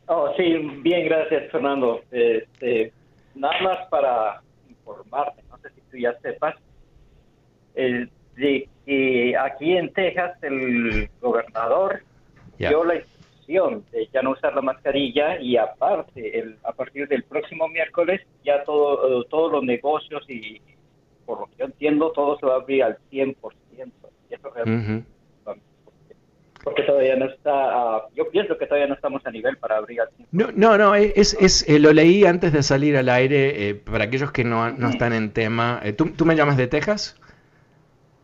Oh, 0.06 0.32
sí, 0.36 0.54
bien, 0.82 1.06
gracias 1.06 1.50
Fernando. 1.50 2.00
Este, 2.12 2.92
nada 3.36 3.60
más 3.62 3.78
para 3.88 4.42
informarte, 4.68 5.42
no 5.50 5.58
sé 5.58 5.70
si 5.70 5.80
tú 5.90 5.96
ya 5.96 6.18
sepas, 6.20 6.56
de 7.74 8.68
que 8.84 9.36
aquí 9.36 9.76
en 9.76 9.92
Texas 9.92 10.42
el 10.42 11.08
gobernador 11.20 12.02
dio 12.58 12.84
la 12.84 12.96
instrucción 12.96 13.84
de 13.92 14.08
ya 14.12 14.22
no 14.22 14.30
usar 14.30 14.54
la 14.54 14.62
mascarilla 14.62 15.38
y 15.40 15.56
aparte, 15.56 16.38
el, 16.38 16.58
a 16.64 16.72
partir 16.72 17.06
del 17.08 17.22
próximo 17.24 17.68
miércoles 17.68 18.22
ya 18.44 18.64
todo, 18.64 19.24
todos 19.24 19.52
los 19.52 19.62
negocios 19.62 20.24
y 20.28 20.60
por 21.24 21.40
lo 21.40 21.46
que 21.46 21.56
yo 21.58 21.64
entiendo 21.66 22.12
todo 22.12 22.38
se 22.38 22.46
va 22.46 22.54
a 22.54 22.56
abrir 22.56 22.82
al 22.82 22.98
100%. 23.10 23.36
Y 24.30 24.34
eso 24.34 24.50
realmente 24.50 25.15
porque 26.66 26.82
todavía 26.82 27.14
no 27.14 27.26
está, 27.26 27.52
ah, 27.54 28.08
yo 28.16 28.28
pienso 28.28 28.58
que 28.58 28.66
todavía 28.66 28.88
no 28.88 28.94
estamos 28.94 29.24
a 29.24 29.30
nivel 29.30 29.56
para 29.56 29.76
abrir 29.76 30.00
No, 30.32 30.48
no, 30.52 30.76
no, 30.76 30.96
es, 30.96 31.36
es 31.40 31.64
eh, 31.68 31.78
lo 31.78 31.92
leí 31.92 32.24
antes 32.24 32.52
de 32.52 32.64
salir 32.64 32.96
al 32.96 33.08
aire, 33.08 33.68
eh, 33.68 33.74
para 33.76 34.06
aquellos 34.06 34.32
que 34.32 34.42
no, 34.42 34.72
no 34.72 34.88
están 34.88 35.12
en 35.12 35.30
tema. 35.30 35.80
Eh, 35.84 35.92
¿tú, 35.92 36.10
¿tú, 36.10 36.26
me 36.26 36.34
llamas 36.34 36.56
de 36.56 36.66
Texas? 36.66 37.20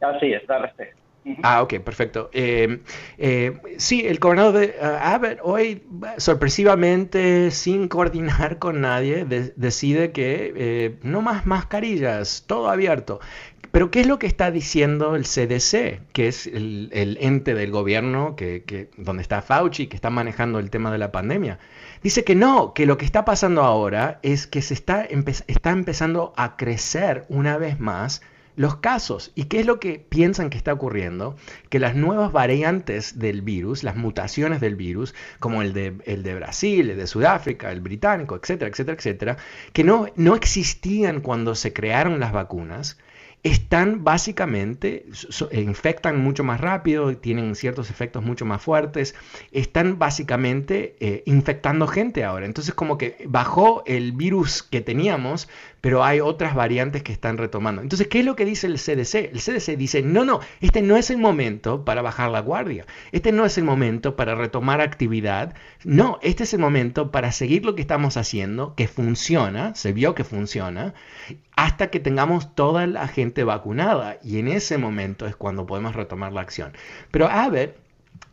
Así 0.00 0.32
es, 0.32 0.44
Dallas, 0.48 0.74
Texas. 0.74 1.01
Ah, 1.42 1.62
ok, 1.62 1.74
perfecto. 1.80 2.30
sí, 2.32 4.06
el 4.06 4.18
gobernador 4.18 4.60
de 4.60 4.74
Abbott 4.80 5.38
hoy, 5.42 5.82
sorpresivamente, 6.16 7.50
sin 7.50 7.88
coordinar 7.88 8.58
con 8.58 8.80
nadie, 8.80 9.24
decide 9.24 10.12
que 10.12 10.98
no 11.02 11.22
más 11.22 11.46
mascarillas, 11.46 12.44
todo 12.46 12.68
abierto. 12.68 13.20
Pero 13.72 13.90
¿qué 13.90 14.02
es 14.02 14.06
lo 14.06 14.18
que 14.18 14.26
está 14.26 14.50
diciendo 14.50 15.16
el 15.16 15.24
CDC, 15.24 16.02
que 16.12 16.28
es 16.28 16.46
el, 16.46 16.90
ente 17.20 17.54
del 17.54 17.70
gobierno 17.70 18.36
que, 18.36 18.90
donde 18.98 19.22
está 19.22 19.40
Fauci, 19.40 19.86
que 19.86 19.96
está 19.96 20.10
manejando 20.10 20.58
el 20.58 20.68
tema 20.68 20.92
de 20.92 20.98
la 20.98 21.10
pandemia? 21.10 21.58
Dice 22.02 22.22
que 22.22 22.34
no, 22.34 22.74
que 22.74 22.84
lo 22.84 22.98
que 22.98 23.06
está 23.06 23.24
pasando 23.24 23.62
ahora 23.62 24.20
es 24.22 24.46
que 24.46 24.60
se 24.60 24.74
está, 24.74 25.08
está 25.46 25.70
empezando 25.70 26.34
a 26.36 26.56
crecer 26.58 27.24
una 27.30 27.56
vez 27.56 27.80
más 27.80 28.20
los 28.56 28.76
casos. 28.76 29.32
¿Y 29.34 29.44
qué 29.44 29.60
es 29.60 29.66
lo 29.66 29.80
que 29.80 29.98
piensan 29.98 30.50
que 30.50 30.58
está 30.58 30.72
ocurriendo? 30.72 31.36
Que 31.68 31.78
las 31.78 31.94
nuevas 31.94 32.32
variantes 32.32 33.18
del 33.18 33.42
virus, 33.42 33.82
las 33.82 33.96
mutaciones 33.96 34.60
del 34.60 34.76
virus, 34.76 35.14
como 35.38 35.62
el 35.62 35.72
de, 35.72 35.94
el 36.04 36.22
de 36.22 36.34
Brasil, 36.34 36.90
el 36.90 36.96
de 36.96 37.06
Sudáfrica, 37.06 37.72
el 37.72 37.80
británico, 37.80 38.36
etcétera, 38.36 38.70
etcétera, 38.70 38.96
etcétera, 38.96 39.36
que 39.72 39.84
no, 39.84 40.06
no 40.16 40.34
existían 40.34 41.20
cuando 41.20 41.54
se 41.54 41.72
crearon 41.72 42.20
las 42.20 42.32
vacunas, 42.32 42.98
están 43.42 44.04
básicamente, 44.04 45.04
infectan 45.50 46.20
mucho 46.20 46.44
más 46.44 46.60
rápido, 46.60 47.16
tienen 47.16 47.56
ciertos 47.56 47.90
efectos 47.90 48.22
mucho 48.22 48.44
más 48.44 48.62
fuertes, 48.62 49.16
están 49.50 49.98
básicamente 49.98 50.94
eh, 51.00 51.24
infectando 51.26 51.88
gente 51.88 52.22
ahora. 52.22 52.46
Entonces 52.46 52.72
como 52.74 52.98
que 52.98 53.24
bajó 53.26 53.82
el 53.86 54.12
virus 54.12 54.62
que 54.62 54.80
teníamos, 54.80 55.48
pero 55.82 56.04
hay 56.04 56.20
otras 56.20 56.54
variantes 56.54 57.02
que 57.02 57.12
están 57.12 57.36
retomando. 57.36 57.82
Entonces, 57.82 58.06
¿qué 58.06 58.20
es 58.20 58.24
lo 58.24 58.36
que 58.36 58.44
dice 58.44 58.68
el 58.68 58.78
CDC? 58.78 59.32
El 59.32 59.40
CDC 59.40 59.76
dice, 59.76 60.02
no, 60.02 60.24
no, 60.24 60.38
este 60.60 60.80
no 60.80 60.96
es 60.96 61.10
el 61.10 61.18
momento 61.18 61.84
para 61.84 62.02
bajar 62.02 62.30
la 62.30 62.40
guardia, 62.40 62.86
este 63.10 63.32
no 63.32 63.44
es 63.44 63.58
el 63.58 63.64
momento 63.64 64.14
para 64.14 64.36
retomar 64.36 64.80
actividad, 64.80 65.54
no, 65.82 66.20
este 66.22 66.44
es 66.44 66.54
el 66.54 66.60
momento 66.60 67.10
para 67.10 67.32
seguir 67.32 67.64
lo 67.64 67.74
que 67.74 67.82
estamos 67.82 68.16
haciendo, 68.16 68.76
que 68.76 68.86
funciona, 68.86 69.74
se 69.74 69.92
vio 69.92 70.14
que 70.14 70.22
funciona, 70.22 70.94
hasta 71.56 71.90
que 71.90 72.00
tengamos 72.00 72.54
toda 72.54 72.86
la 72.86 73.08
gente 73.08 73.44
vacunada 73.44 74.18
y 74.22 74.38
en 74.38 74.48
ese 74.48 74.78
momento 74.78 75.26
es 75.26 75.36
cuando 75.36 75.66
podemos 75.66 75.94
retomar 75.94 76.32
la 76.32 76.40
acción. 76.40 76.72
Pero 77.10 77.28
Abbott 77.28 77.76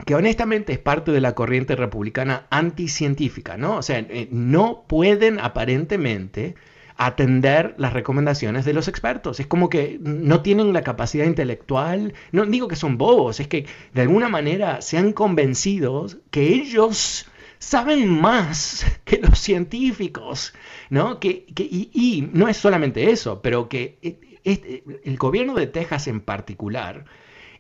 que 0.06 0.16
honestamente 0.16 0.74
es 0.74 0.80
parte 0.80 1.12
de 1.12 1.22
la 1.22 1.36
corriente 1.36 1.76
republicana 1.76 2.46
anticientífica, 2.50 3.58
¿no? 3.58 3.78
O 3.78 3.82
sea, 3.82 4.00
eh, 4.00 4.30
no 4.32 4.86
pueden 4.88 5.40
aparentemente 5.40 6.56
atender 6.96 7.76
las 7.78 7.94
recomendaciones 7.94 8.66
de 8.66 8.74
los 8.74 8.88
expertos. 8.88 9.40
Es 9.40 9.48
como 9.48 9.70
que 9.70 9.98
no 10.02 10.42
tienen 10.42 10.74
la 10.74 10.84
capacidad 10.84 11.26
intelectual, 11.26 12.14
no 12.32 12.46
digo 12.46 12.68
que 12.68 12.76
son 12.76 12.98
bobos, 12.98 13.40
es 13.40 13.48
que 13.48 13.66
de 13.94 14.02
alguna 14.02 14.30
manera 14.30 14.82
se 14.82 14.98
han 14.98 15.14
convencido 15.14 16.08
que 16.30 16.48
ellos 16.48 17.26
saben 17.60 18.10
más 18.10 18.86
que 19.06 19.20
los 19.20 19.38
científicos, 19.38 20.54
¿no? 20.90 21.20
Que, 21.20 21.46
y, 21.58 22.28
no 22.34 22.48
es 22.48 22.58
solamente 22.58 23.12
eso, 23.12 23.42
pero 23.42 23.70
que 23.70 23.98
eh, 24.02 24.84
el 25.04 25.18
gobierno 25.18 25.54
de 25.54 25.68
Texas 25.68 26.08
en 26.08 26.22
particular 26.22 27.06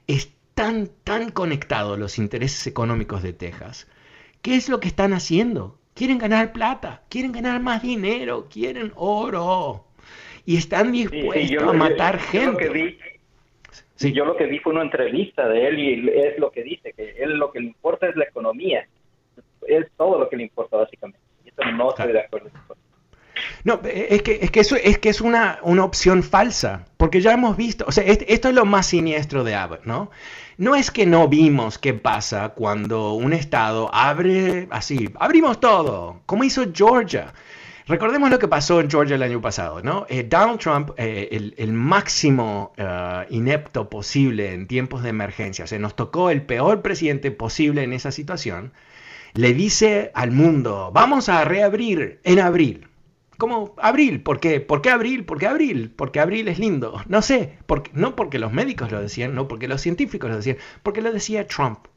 es 0.07 0.33
tan, 0.55 0.89
tan 1.03 1.29
conectado 1.29 1.93
a 1.93 1.97
los 1.97 2.17
intereses 2.17 2.65
económicos 2.65 3.21
de 3.21 3.33
Texas. 3.33 3.87
¿Qué 4.41 4.55
es 4.55 4.69
lo 4.69 4.79
que 4.79 4.87
están 4.87 5.13
haciendo? 5.13 5.77
Quieren 5.93 6.17
ganar 6.17 6.53
plata, 6.53 7.03
quieren 7.09 7.33
ganar 7.33 7.61
más 7.61 7.83
dinero, 7.83 8.47
quieren 8.49 8.93
oro. 8.95 9.85
Y 10.45 10.55
están 10.55 10.93
dispuestos 10.93 11.61
a 11.61 11.73
matar 11.73 12.17
gente. 12.19 12.65
Yo 12.65 12.71
vi, 12.71 12.97
sí. 13.95 14.13
yo 14.13 14.25
lo 14.25 14.37
que 14.37 14.45
vi 14.45 14.59
fue 14.59 14.73
una 14.73 14.81
entrevista 14.81 15.47
de 15.47 15.67
él 15.67 15.79
y 15.79 16.09
es 16.09 16.39
lo 16.39 16.49
que 16.51 16.63
dice, 16.63 16.93
que 16.93 17.17
él 17.19 17.37
lo 17.37 17.51
que 17.51 17.59
le 17.59 17.67
importa 17.67 18.07
es 18.07 18.15
la 18.15 18.23
economía. 18.23 18.87
Es 19.67 19.87
todo 19.97 20.19
lo 20.19 20.29
que 20.29 20.37
le 20.37 20.43
importa 20.43 20.77
básicamente. 20.77 21.19
Y 21.45 21.49
eso 21.49 21.63
no 21.71 21.89
estoy 21.89 22.13
de 22.13 22.21
acuerdo. 22.21 22.49
No, 23.63 23.79
es 23.83 24.21
que, 24.21 24.39
es 24.41 24.51
que, 24.51 24.59
eso, 24.59 24.75
es, 24.75 24.97
que 24.99 25.09
es 25.09 25.21
una, 25.21 25.59
una 25.63 25.83
opción 25.83 26.23
falsa, 26.23 26.85
porque 26.97 27.21
ya 27.21 27.33
hemos 27.33 27.55
visto, 27.57 27.85
o 27.87 27.91
sea, 27.91 28.03
esto 28.03 28.49
es 28.49 28.53
lo 28.53 28.65
más 28.65 28.87
siniestro 28.87 29.43
de 29.43 29.55
Abbott, 29.55 29.85
¿no? 29.85 30.11
No 30.57 30.75
es 30.75 30.91
que 30.91 31.05
no 31.05 31.27
vimos 31.29 31.77
qué 31.77 31.93
pasa 31.93 32.49
cuando 32.49 33.13
un 33.13 33.33
estado 33.33 33.89
abre 33.93 34.67
así, 34.71 35.09
abrimos 35.19 35.59
todo, 35.59 36.21
como 36.25 36.43
hizo 36.43 36.65
Georgia. 36.73 37.33
Recordemos 37.87 38.29
lo 38.29 38.37
que 38.37 38.47
pasó 38.47 38.79
en 38.81 38.89
Georgia 38.89 39.15
el 39.15 39.23
año 39.23 39.41
pasado, 39.41 39.81
¿no? 39.81 40.05
Eh, 40.09 40.23
Donald 40.23 40.59
Trump, 40.59 40.91
eh, 40.97 41.53
el, 41.57 41.73
máximo 41.73 42.71
eh, 42.77 43.25
inepto 43.31 43.89
posible 43.89 44.53
en 44.53 44.67
tiempos 44.67 45.01
de 45.01 45.09
emergencia, 45.09 45.65
se 45.65 45.79
nos 45.79 45.95
tocó 45.95 46.29
el 46.29 46.43
peor 46.43 46.83
presidente 46.83 47.31
posible 47.31 47.81
en 47.83 47.93
esa 47.93 48.11
situación, 48.11 48.73
le 49.33 49.53
dice 49.53 50.11
al 50.13 50.31
mundo, 50.31 50.91
vamos 50.93 51.29
a 51.29 51.43
reabrir 51.45 52.19
en 52.23 52.39
abril. 52.39 52.87
¿Cómo 53.37 53.73
abril? 53.77 54.21
¿Por 54.21 54.41
qué? 54.41 54.59
¿Por 54.59 54.81
qué 54.81 54.89
abril? 54.89 55.23
¿Por 55.23 55.39
qué 55.39 55.47
abril? 55.47 55.93
Porque 55.95 56.19
abril 56.19 56.49
es 56.49 56.59
lindo. 56.59 57.01
No 57.07 57.21
sé, 57.21 57.57
porque, 57.67 57.89
no 57.93 58.15
porque 58.15 58.37
los 58.37 58.51
médicos 58.51 58.91
lo 58.91 59.01
decían, 59.01 59.33
no 59.33 59.47
porque 59.47 59.69
los 59.69 59.79
científicos 59.79 60.29
lo 60.29 60.35
decían, 60.35 60.57
porque 60.83 61.01
lo 61.01 61.13
decía 61.13 61.47
Trump. 61.47 61.87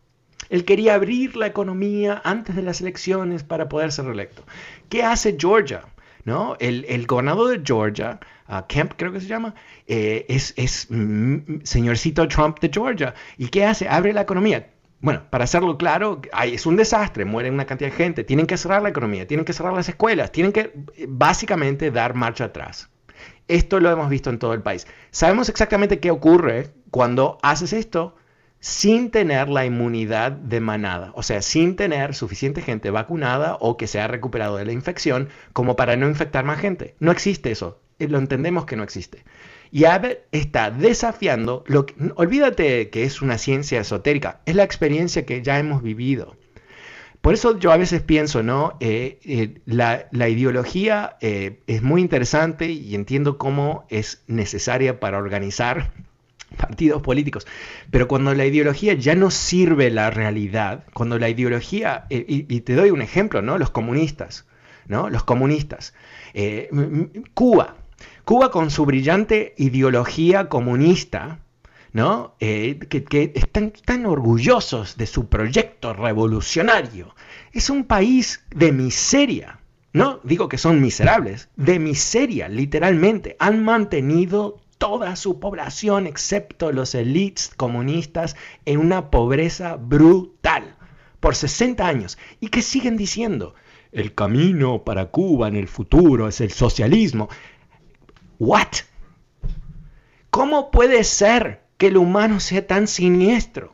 Él 0.50 0.64
quería 0.64 0.94
abrir 0.94 1.36
la 1.36 1.46
economía 1.46 2.20
antes 2.24 2.54
de 2.54 2.62
las 2.62 2.80
elecciones 2.80 3.42
para 3.42 3.68
poder 3.68 3.90
ser 3.90 4.04
reelecto. 4.04 4.44
¿Qué 4.88 5.02
hace 5.02 5.36
Georgia? 5.38 5.82
¿No? 6.24 6.56
El, 6.60 7.06
gobernador 7.06 7.58
de 7.58 7.62
Georgia, 7.64 8.20
uh, 8.48 8.62
Kemp 8.68 8.92
creo 8.96 9.12
que 9.12 9.20
se 9.20 9.26
llama, 9.26 9.54
eh, 9.88 10.24
es, 10.28 10.54
es 10.56 10.86
mm, 10.90 11.62
señorcito 11.64 12.28
Trump 12.28 12.60
de 12.60 12.70
Georgia. 12.72 13.14
¿Y 13.36 13.48
qué 13.48 13.64
hace? 13.64 13.88
Abre 13.88 14.12
la 14.12 14.20
economía. 14.20 14.71
Bueno, 15.02 15.24
para 15.30 15.44
hacerlo 15.44 15.76
claro, 15.76 16.22
es 16.44 16.64
un 16.64 16.76
desastre, 16.76 17.24
muere 17.24 17.50
una 17.50 17.66
cantidad 17.66 17.90
de 17.90 17.96
gente, 17.96 18.22
tienen 18.22 18.46
que 18.46 18.56
cerrar 18.56 18.82
la 18.82 18.90
economía, 18.90 19.26
tienen 19.26 19.44
que 19.44 19.52
cerrar 19.52 19.72
las 19.72 19.88
escuelas, 19.88 20.30
tienen 20.30 20.52
que 20.52 20.72
básicamente 21.08 21.90
dar 21.90 22.14
marcha 22.14 22.44
atrás. 22.44 22.88
Esto 23.48 23.80
lo 23.80 23.90
hemos 23.90 24.08
visto 24.08 24.30
en 24.30 24.38
todo 24.38 24.54
el 24.54 24.62
país. 24.62 24.86
Sabemos 25.10 25.48
exactamente 25.48 25.98
qué 25.98 26.12
ocurre 26.12 26.70
cuando 26.90 27.38
haces 27.42 27.72
esto 27.72 28.14
sin 28.60 29.10
tener 29.10 29.48
la 29.48 29.66
inmunidad 29.66 30.30
de 30.30 30.60
manada, 30.60 31.10
o 31.16 31.24
sea, 31.24 31.42
sin 31.42 31.74
tener 31.74 32.14
suficiente 32.14 32.62
gente 32.62 32.90
vacunada 32.90 33.56
o 33.58 33.76
que 33.76 33.88
se 33.88 34.00
ha 34.00 34.06
recuperado 34.06 34.56
de 34.56 34.64
la 34.64 34.72
infección 34.72 35.30
como 35.52 35.74
para 35.74 35.96
no 35.96 36.08
infectar 36.08 36.44
más 36.44 36.60
gente. 36.60 36.94
No 37.00 37.10
existe 37.10 37.50
eso, 37.50 37.80
eh, 37.98 38.06
lo 38.06 38.18
entendemos 38.18 38.66
que 38.66 38.76
no 38.76 38.84
existe. 38.84 39.24
Y 39.74 39.86
Abbott 39.86 40.18
está 40.32 40.70
desafiando, 40.70 41.64
lo 41.66 41.86
que, 41.86 41.94
olvídate 42.16 42.90
que 42.90 43.04
es 43.04 43.22
una 43.22 43.38
ciencia 43.38 43.80
esotérica, 43.80 44.42
es 44.44 44.54
la 44.54 44.64
experiencia 44.64 45.24
que 45.24 45.40
ya 45.40 45.58
hemos 45.58 45.82
vivido. 45.82 46.36
Por 47.22 47.32
eso 47.32 47.58
yo 47.58 47.72
a 47.72 47.78
veces 47.78 48.02
pienso, 48.02 48.42
¿no? 48.42 48.76
Eh, 48.80 49.18
eh, 49.24 49.54
la, 49.64 50.28
ideología 50.28 51.16
eh, 51.22 51.60
es 51.66 51.80
muy 51.80 52.02
interesante 52.02 52.66
y 52.66 52.94
entiendo 52.94 53.38
cómo 53.38 53.86
es 53.88 54.22
necesaria 54.26 55.00
para 55.00 55.16
organizar 55.16 55.92
partidos 56.58 57.00
políticos. 57.00 57.46
Pero 57.90 58.08
cuando 58.08 58.34
la 58.34 58.44
ideología 58.44 58.92
ya 58.92 59.14
no 59.14 59.30
sirve 59.30 59.88
la 59.88 60.10
realidad, 60.10 60.84
cuando 60.92 61.18
la 61.18 61.30
ideología, 61.30 62.04
y, 62.10 62.54
y, 62.54 62.60
te 62.60 62.74
doy 62.74 62.90
un 62.90 63.00
ejemplo, 63.00 63.40
¿no? 63.40 63.56
Los 63.56 63.70
comunistas, 63.70 64.44
¿no? 64.86 65.08
Los 65.08 65.24
comunistas. 65.24 65.94
Cuba, 67.32 67.76
Cuba 68.24 68.50
con 68.50 68.70
su 68.70 68.86
brillante 68.86 69.54
ideología 69.58 70.48
comunista, 70.48 71.40
¿no? 71.92 72.34
Eh, 72.38 72.78
que, 72.88 73.32
están 73.34 73.72
tan 73.84 74.06
orgullosos 74.06 74.96
de 74.96 75.06
su 75.06 75.28
proyecto 75.28 75.92
revolucionario. 75.92 77.14
Es 77.52 77.68
un 77.68 77.84
país 77.84 78.44
de 78.54 78.72
miseria, 78.72 79.58
no 79.92 80.20
digo 80.22 80.48
que 80.48 80.56
son 80.56 80.80
miserables, 80.80 81.48
de 81.56 81.78
miseria, 81.78 82.48
literalmente. 82.48 83.36
Han 83.40 83.62
mantenido 83.64 84.60
toda 84.78 85.16
su 85.16 85.38
población, 85.38 86.06
excepto 86.06 86.72
los 86.72 86.94
elites 86.94 87.52
comunistas, 87.56 88.36
en 88.64 88.78
una 88.78 89.10
pobreza 89.10 89.76
brutal 89.76 90.76
por 91.20 91.34
60 91.34 91.86
años. 91.86 92.18
¿Y 92.40 92.48
que 92.48 92.62
siguen 92.62 92.96
diciendo? 92.96 93.54
El 93.92 94.14
camino 94.14 94.84
para 94.84 95.10
Cuba 95.10 95.48
en 95.48 95.56
el 95.56 95.68
futuro 95.68 96.26
es 96.26 96.40
el 96.40 96.50
socialismo. 96.50 97.28
¿What? 98.44 98.78
¿Cómo 100.30 100.72
puede 100.72 101.04
ser 101.04 101.60
que 101.78 101.86
el 101.86 101.96
humano 101.96 102.40
sea 102.40 102.66
tan 102.66 102.88
siniestro? 102.88 103.72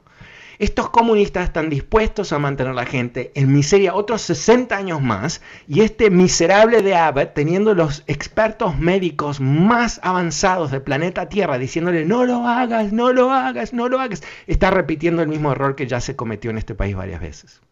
Estos 0.59 0.91
comunistas 0.91 1.45
están 1.45 1.71
dispuestos 1.71 2.35
a 2.35 2.39
mantener 2.39 2.73
a 2.73 2.75
la 2.75 2.85
gente 2.85 3.33
en 3.35 3.51
miseria 3.51 3.95
otros 3.95 4.21
60 4.21 4.77
años 4.77 5.01
más 5.01 5.41
y 5.67 5.81
este 5.81 6.11
miserable 6.11 6.83
de 6.83 6.95
Abbott 6.95 7.33
teniendo 7.33 7.73
los 7.73 8.05
expertos 8.09 8.79
médicos 8.79 9.41
más 9.41 10.01
avanzados 10.03 10.71
del 10.71 10.83
planeta 10.83 11.31
Tierra 11.31 11.57
diciéndole 11.57 12.05
no 12.05 12.27
lo 12.27 12.47
hagas, 12.47 12.93
no 12.93 13.15
lo 13.15 13.33
hagas, 13.33 13.73
no 13.73 13.89
lo 13.89 13.99
hagas, 14.01 14.23
está 14.47 14.71
repitiendo 14.71 15.23
el 15.23 15.29
mismo 15.29 15.51
error 15.51 15.77
que 15.77 15.87
ya 15.87 16.03
se 16.03 16.15
cometió 16.15 16.51
en 16.51 16.59
este 16.59 16.75
país 16.75 16.95
varias 16.95 17.23
veces. 17.23 17.63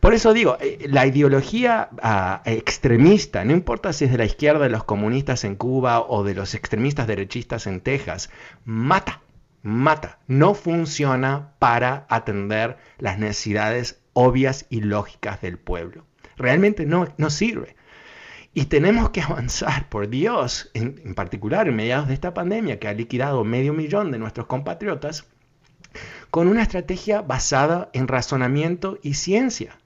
Por 0.00 0.14
eso 0.14 0.32
digo, 0.32 0.56
eh, 0.60 0.86
la 0.88 1.06
ideología 1.06 1.90
ah, 2.02 2.40
extremista, 2.46 3.44
no 3.44 3.52
importa 3.52 3.92
si 3.92 4.06
es 4.06 4.10
de 4.10 4.16
la 4.18 4.24
izquierda 4.24 4.64
de 4.64 4.70
los 4.70 4.84
comunistas 4.84 5.44
en 5.44 5.56
Cuba 5.56 6.00
o 6.00 6.24
de 6.24 6.34
los 6.34 6.54
extremistas 6.54 7.06
derechistas 7.06 7.66
en 7.66 7.82
Texas, 7.82 8.30
mata, 8.64 9.20
mata, 9.62 10.18
no 10.26 10.54
funciona 10.54 11.52
para 11.58 12.06
atender 12.08 12.78
las 12.98 13.18
necesidades 13.18 14.00
obvias 14.14 14.64
y 14.70 14.80
lógicas 14.80 15.42
del 15.42 15.58
pueblo. 15.58 16.06
Realmente 16.38 16.86
no, 16.86 17.06
no 17.18 17.28
sirve. 17.28 17.76
Y 18.54 18.64
tenemos 18.64 19.10
que 19.10 19.20
avanzar, 19.20 19.90
por 19.90 20.08
Dios, 20.08 20.70
en, 20.72 21.00
en, 21.04 21.14
particular 21.14 21.68
en 21.68 21.76
mediados 21.76 22.08
de 22.08 22.14
esta 22.14 22.32
pandemia 22.32 22.78
que 22.78 22.88
ha 22.88 22.94
liquidado 22.94 23.44
medio 23.44 23.74
millón 23.74 24.10
de 24.10 24.18
nuestros 24.18 24.46
compatriotas, 24.46 25.26
con 26.30 26.48
una 26.48 26.62
estrategia 26.62 27.20
basada 27.20 27.90
en 27.92 28.08
razonamiento 28.08 28.98
y 29.02 29.14
ciencia. 29.14 29.76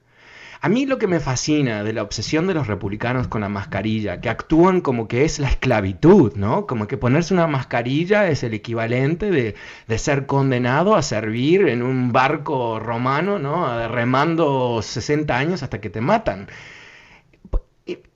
A 0.61 0.69
mí 0.69 0.85
lo 0.85 0.97
que 0.97 1.07
me 1.07 1.19
fascina 1.19 1.83
de 1.83 1.93
la 1.93 2.01
obsesión 2.01 2.47
de 2.47 2.53
los 2.53 2.67
republicanos 2.67 3.27
con 3.27 3.41
la 3.41 3.49
mascarilla, 3.49 4.21
que 4.21 4.29
actúan 4.29 4.81
como 4.81 5.07
que 5.07 5.25
es 5.25 5.39
la 5.39 5.49
esclavitud, 5.49 6.33
¿no? 6.35 6.65
Como 6.65 6.87
que 6.87 6.97
ponerse 6.97 7.33
una 7.33 7.47
mascarilla 7.47 8.27
es 8.29 8.43
el 8.43 8.53
equivalente 8.53 9.31
de, 9.31 9.55
ser 9.97 10.25
condenado 10.25 10.95
a 10.95 11.01
servir 11.01 11.67
en 11.67 11.81
un 11.81 12.11
barco 12.11 12.79
romano, 12.79 13.39
¿no? 13.39 13.87
Remando 13.87 14.81
60 14.81 15.37
años 15.37 15.63
hasta 15.63 15.81
que 15.81 15.89
te 15.89 16.01
matan. 16.01 16.47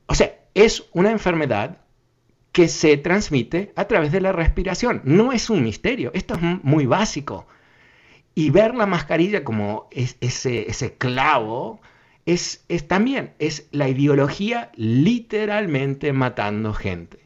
O 0.07 0.15
sea, 0.15 0.39
es 0.53 0.85
una 0.93 1.11
enfermedad 1.11 1.77
que 2.51 2.67
se 2.67 2.97
transmite 2.97 3.71
a 3.75 3.85
través 3.85 4.11
de 4.11 4.21
la 4.21 4.31
respiración. 4.31 5.01
No 5.03 5.31
es 5.31 5.49
un 5.49 5.63
misterio, 5.63 6.11
esto 6.13 6.35
es 6.35 6.41
muy 6.41 6.85
básico. 6.85 7.47
Y 8.33 8.49
ver 8.49 8.75
la 8.75 8.85
mascarilla 8.85 9.43
como 9.43 9.87
ese, 9.91 10.69
ese 10.69 10.93
clavo 10.97 11.79
es, 12.33 12.65
también, 12.87 13.33
es 13.39 13.67
la 13.71 13.89
ideología 13.89 14.71
literalmente 14.75 16.13
matando 16.13 16.73
gente. 16.73 17.19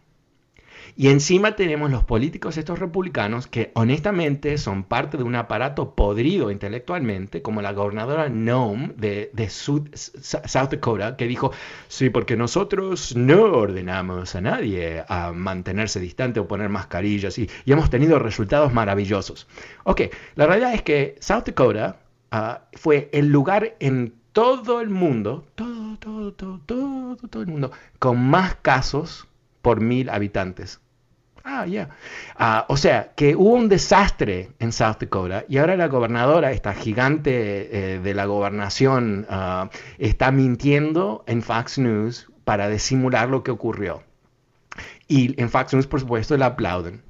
Y 0.95 1.07
encima 1.07 1.55
tenemos 1.55 1.89
los 1.89 2.03
políticos 2.03 2.55
estos 2.55 2.77
republicanos 2.77 3.47
que 3.47 3.71
honestamente 3.73 4.59
son 4.59 4.83
parte 4.83 5.17
de 5.17 5.23
un 5.23 5.33
aparato 5.35 5.95
podrido 5.95 6.51
intelectualmente, 6.51 7.41
como 7.41 7.63
la 7.63 7.73
gobernadora 7.73 8.29
Noam 8.29 8.93
de, 8.95 9.31
South 9.49 10.69
Dakota, 10.69 11.17
que 11.17 11.27
dijo, 11.27 11.51
sí, 11.87 12.11
porque 12.11 12.37
nosotros 12.37 13.15
no 13.15 13.41
ordenamos 13.41 14.35
a 14.35 14.41
nadie 14.41 15.03
a 15.07 15.31
mantenerse 15.31 15.99
distante 15.99 16.39
o 16.39 16.47
poner 16.47 16.69
mascarillas 16.69 17.39
y, 17.39 17.49
hemos 17.65 17.89
tenido 17.89 18.19
resultados 18.19 18.71
maravillosos. 18.71 19.47
Ok, 19.83 20.01
la 20.35 20.45
realidad 20.45 20.75
es 20.75 20.83
que 20.83 21.15
South 21.19 21.45
Dakota 21.47 21.97
ah, 22.29 22.65
fue 22.73 23.09
el 23.13 23.29
lugar 23.29 23.75
en 23.79 24.13
todo 24.33 24.81
el 24.81 24.89
mundo, 24.89 25.45
todo, 25.55 25.97
todo, 25.99 26.33
todo, 26.33 26.59
todo, 26.65 27.15
todo 27.29 27.43
el 27.43 27.47
mundo, 27.47 27.71
con 27.99 28.19
más 28.19 28.55
casos 28.55 29.27
por 29.61 29.79
mil 29.79 30.09
habitantes. 30.09 30.81
Ah, 31.45 31.65
ya. 31.65 31.89
Ah, 32.37 32.65
o 32.69 32.77
sea, 32.77 33.13
que 33.15 33.35
hubo 33.35 33.53
un 33.53 33.69
desastre 33.69 34.51
en 34.59 34.71
South 34.71 34.97
Dakota 34.99 35.45
y 35.49 35.57
ahora 35.57 35.75
la 35.75 35.87
gobernadora, 35.87 36.51
esta 36.51 36.73
gigante 36.73 37.95
eh, 37.95 37.99
de 37.99 38.13
la 38.13 38.25
gobernación, 38.25 39.27
ah, 39.29 39.69
está 39.97 40.31
mintiendo 40.31 41.23
en 41.27 41.41
Fox 41.41 41.77
News 41.77 42.31
para 42.45 42.69
disimular 42.69 43.29
lo 43.29 43.43
que 43.43 43.51
ocurrió. 43.51 44.03
Y 45.07 45.39
en 45.39 45.49
Fox 45.49 45.73
News, 45.73 45.87
por 45.87 45.99
supuesto, 45.99 46.37
la 46.37 46.47
aplauden. 46.47 47.03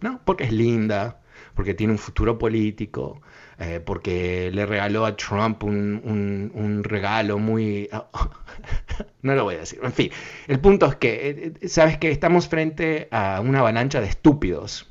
¿No? 0.00 0.20
Porque 0.24 0.44
es 0.44 0.52
linda, 0.52 1.20
porque 1.54 1.74
tiene 1.74 1.92
un 1.92 1.98
futuro 1.98 2.38
político, 2.38 3.20
eh, 3.60 3.80
porque 3.84 4.50
le 4.52 4.66
regaló 4.66 5.04
a 5.04 5.16
Trump 5.16 5.64
un, 5.64 6.80
regalo 6.84 7.38
muy... 7.38 7.88
no 9.22 9.34
lo 9.34 9.44
voy 9.44 9.56
a 9.56 9.60
decir. 9.60 9.80
En 9.82 9.92
fin, 9.92 10.10
el 10.46 10.60
punto 10.60 10.86
es 10.86 10.94
que, 10.96 11.30
eh, 11.30 11.52
eh, 11.60 11.68
¿sabes 11.68 11.98
que 11.98 12.10
Estamos 12.10 12.48
frente 12.48 13.08
a 13.10 13.40
una 13.40 13.60
avalancha 13.60 14.00
de 14.00 14.08
estúpidos. 14.08 14.88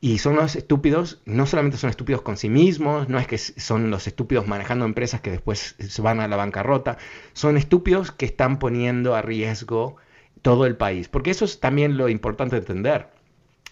Y 0.00 0.18
son 0.18 0.36
los 0.36 0.54
estúpidos, 0.54 1.20
no 1.24 1.46
solamente 1.46 1.78
son 1.78 1.90
estúpidos 1.90 2.22
con 2.22 2.36
sí 2.36 2.48
mismos, 2.48 3.08
no 3.08 3.18
es 3.18 3.26
que 3.26 3.38
son 3.38 3.90
los 3.90 4.06
estúpidos 4.06 4.46
manejando 4.46 4.84
empresas 4.84 5.20
que 5.20 5.30
después 5.30 5.74
se 5.78 6.02
van 6.02 6.20
a 6.20 6.28
la 6.28 6.36
bancarrota, 6.36 6.98
son 7.32 7.56
estúpidos 7.56 8.12
que 8.12 8.26
están 8.26 8.58
poniendo 8.58 9.14
a 9.16 9.22
riesgo 9.22 9.96
todo 10.42 10.66
el 10.66 10.76
país. 10.76 11.08
Porque 11.08 11.30
eso 11.30 11.44
es 11.44 11.60
también 11.60 11.96
lo 11.96 12.08
importante 12.08 12.56
de 12.56 12.60
entender. 12.60 13.08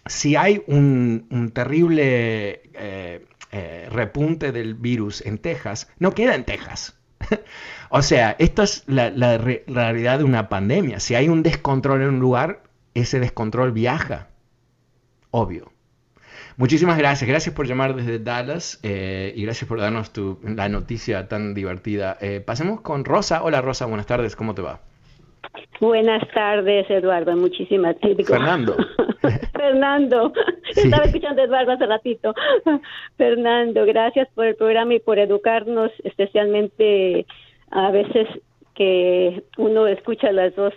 Si 0.06 0.34
hay 0.34 0.62
un, 0.66 1.52
terrible 1.54 2.62
eh, 2.74 3.24
repunte 3.90 4.52
del 4.52 4.74
virus 4.74 5.24
en 5.24 5.38
Texas 5.38 5.88
no 5.98 6.12
queda 6.12 6.34
en 6.34 6.44
Texas. 6.44 6.98
o 7.90 8.02
sea, 8.02 8.36
esto 8.38 8.62
es 8.62 8.84
la, 8.86 9.10
realidad 9.38 10.18
de 10.18 10.24
una 10.24 10.48
pandemia. 10.48 11.00
Si 11.00 11.14
hay 11.14 11.28
un 11.28 11.42
descontrol 11.42 12.02
en 12.02 12.08
un 12.08 12.20
lugar, 12.20 12.62
ese 12.94 13.20
descontrol 13.20 13.72
viaja. 13.72 14.28
Obvio. 15.30 15.72
Muchísimas 16.56 16.96
gracias. 16.98 17.28
Gracias 17.28 17.54
por 17.54 17.66
llamar 17.66 17.96
desde 17.96 18.20
Dallas 18.20 18.78
eh, 18.84 19.32
y 19.34 19.42
gracias 19.42 19.68
por 19.68 19.80
darnos 19.80 20.12
tu, 20.12 20.38
la 20.44 20.68
noticia 20.68 21.26
tan 21.26 21.52
divertida. 21.52 22.16
Eh, 22.20 22.40
pasemos 22.40 22.80
con 22.80 23.04
Rosa. 23.04 23.42
Hola 23.42 23.60
Rosa, 23.60 23.86
buenas 23.86 24.06
tardes. 24.06 24.36
¿Cómo 24.36 24.54
te 24.54 24.62
va? 24.62 24.80
Buenas 25.80 26.22
tardes, 26.32 26.88
Eduardo. 26.88 27.36
Muchísimas 27.36 27.96
gracias. 28.00 28.28
Fernando. 28.28 28.76
Fernando. 29.52 30.32
Estaba 30.74 31.04
escuchando 31.04 31.42
a 31.42 31.44
Eduardo 31.44 31.72
hace 31.72 31.86
ratito. 31.86 32.34
Fernando, 33.16 33.84
gracias 33.86 34.28
por 34.34 34.46
el 34.46 34.56
programa 34.56 34.94
y 34.94 35.00
por 35.00 35.18
educarnos, 35.18 35.90
especialmente 36.04 37.26
a 37.70 37.90
veces 37.90 38.28
que 38.74 39.42
uno 39.56 39.86
escucha 39.86 40.32
las 40.32 40.54
dos 40.56 40.74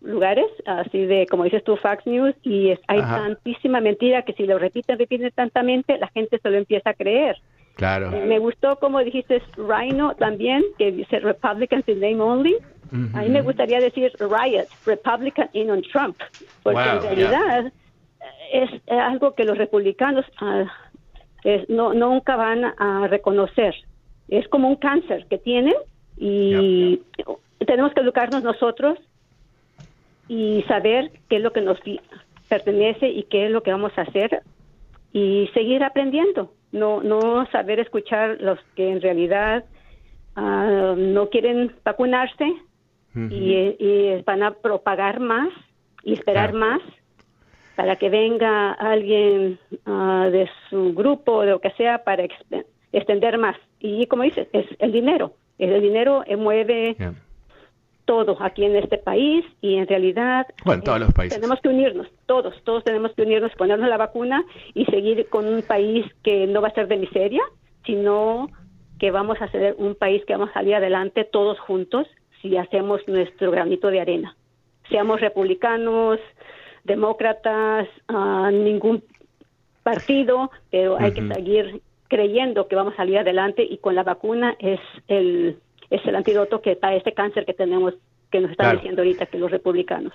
lugares, 0.00 0.46
así 0.66 1.06
de, 1.06 1.26
como 1.26 1.44
dices 1.44 1.64
tú, 1.64 1.76
Fax 1.76 2.06
News, 2.06 2.34
y 2.42 2.74
hay 2.86 3.00
tantísima 3.00 3.80
mentira 3.80 4.22
que 4.22 4.34
si 4.34 4.46
lo 4.46 4.58
repiten, 4.58 4.98
repiten 4.98 5.30
tantamente, 5.34 5.98
la 5.98 6.08
gente 6.08 6.38
se 6.38 6.50
lo 6.50 6.58
empieza 6.58 6.90
a 6.90 6.94
creer. 6.94 7.36
Claro. 7.74 8.10
Me 8.10 8.38
gustó 8.38 8.76
como 8.76 9.00
dijiste 9.02 9.42
Rhino 9.56 10.14
también, 10.14 10.62
que 10.78 10.92
dice 10.92 11.18
Republicans 11.18 11.88
in 11.88 12.00
name 12.00 12.20
only. 12.20 12.56
A 13.12 13.22
mí 13.22 13.28
me 13.28 13.42
gustaría 13.42 13.80
decir 13.80 14.12
riot, 14.20 14.68
Republican 14.86 15.48
in 15.52 15.70
on 15.70 15.82
Trump, 15.82 16.16
porque 16.62 16.80
en 16.80 17.02
realidad 17.02 17.72
es 18.52 18.70
algo 18.88 19.34
que 19.34 19.44
los 19.44 19.58
republicanos 19.58 20.24
ah, 20.40 20.64
no, 21.68 21.92
nunca 21.92 22.36
van 22.36 22.64
a 22.64 23.08
reconocer. 23.08 23.74
Es 24.28 24.46
como 24.48 24.68
un 24.68 24.76
cáncer 24.76 25.26
que 25.28 25.38
tienen 25.38 25.74
y 26.16 27.02
tenemos 27.66 27.92
que 27.94 28.00
educarnos 28.00 28.44
nosotros 28.44 28.98
y 30.28 30.62
saber 30.68 31.10
qué 31.28 31.36
es 31.36 31.42
lo 31.42 31.52
que 31.52 31.62
nos 31.62 31.78
pertenece 32.48 33.08
y 33.08 33.24
qué 33.24 33.46
es 33.46 33.50
lo 33.50 33.62
que 33.62 33.72
vamos 33.72 33.92
a 33.96 34.02
hacer 34.02 34.42
y 35.12 35.50
seguir 35.52 35.82
aprendiendo. 35.82 36.52
No, 36.70 37.02
no 37.02 37.46
saber 37.50 37.80
escuchar 37.80 38.38
los 38.40 38.58
que 38.76 38.90
en 38.90 39.00
realidad 39.00 39.64
ah, 40.36 40.94
no 40.96 41.28
quieren 41.28 41.72
vacunarse 41.84 42.52
y, 43.14 44.22
van 44.24 44.42
a 44.42 44.52
propagar 44.52 45.20
más 45.20 45.48
y 46.02 46.14
esperar 46.14 46.52
más 46.52 46.80
para 47.76 47.96
que 47.96 48.08
venga 48.08 48.72
alguien 48.72 49.58
ah, 49.86 50.28
de 50.30 50.48
su 50.70 50.94
grupo 50.94 51.32
o 51.32 51.40
de 51.42 51.50
lo 51.52 51.60
que 51.60 51.70
sea 51.72 52.04
para 52.04 52.26
extender 52.92 53.38
más. 53.38 53.56
Y 53.80 54.06
como 54.06 54.22
dices, 54.22 54.48
es 54.52 54.66
el 54.78 54.92
dinero. 54.92 55.34
El 55.58 55.80
dinero 55.80 56.24
mueve 56.38 56.96
todo 58.04 58.36
aquí 58.40 58.64
en 58.64 58.76
este 58.76 58.98
país 58.98 59.44
y 59.60 59.76
en 59.76 59.86
realidad 59.86 60.46
bueno, 60.64 60.82
todos 60.82 61.00
los 61.00 61.12
países. 61.12 61.40
tenemos 61.40 61.60
que 61.60 61.68
unirnos, 61.68 62.08
todos, 62.26 62.54
todos 62.64 62.84
tenemos 62.84 63.12
que 63.14 63.22
unirnos, 63.22 63.52
ponernos 63.52 63.88
la 63.88 63.96
vacuna 63.96 64.44
y 64.74 64.84
seguir 64.86 65.26
con 65.28 65.46
un 65.46 65.62
país 65.62 66.04
que 66.22 66.46
no 66.46 66.60
va 66.60 66.68
a 66.68 66.74
ser 66.74 66.88
de 66.88 66.96
miseria, 66.96 67.42
sino 67.86 68.50
que 68.98 69.10
vamos 69.10 69.40
a 69.40 69.48
ser 69.48 69.74
un 69.78 69.94
país 69.94 70.22
que 70.26 70.34
vamos 70.34 70.50
a 70.50 70.54
salir 70.54 70.74
adelante 70.74 71.24
todos 71.24 71.58
juntos 71.60 72.06
si 72.44 72.58
hacemos 72.58 73.00
nuestro 73.08 73.50
granito 73.50 73.88
de 73.88 74.00
arena. 74.00 74.36
Seamos 74.90 75.22
republicanos, 75.22 76.20
demócratas, 76.84 77.88
uh, 78.12 78.50
ningún 78.50 79.02
partido, 79.82 80.50
pero 80.70 80.98
hay 81.00 81.12
que 81.12 81.26
seguir 81.26 81.80
creyendo 82.08 82.68
que 82.68 82.76
vamos 82.76 82.92
a 82.92 82.98
salir 82.98 83.18
adelante 83.18 83.66
y 83.68 83.78
con 83.78 83.94
la 83.94 84.02
vacuna 84.02 84.54
es 84.58 84.80
el 85.08 85.58
es 85.88 86.04
el 86.06 86.16
antídoto 86.16 86.60
que 86.60 86.76
para 86.76 86.96
este 86.96 87.12
cáncer 87.12 87.46
que 87.46 87.54
tenemos, 87.54 87.94
que 88.30 88.40
nos 88.40 88.50
están 88.50 88.76
diciendo 88.76 89.02
ahorita 89.02 89.26
que 89.26 89.38
los 89.38 89.50
republicanos. 89.50 90.12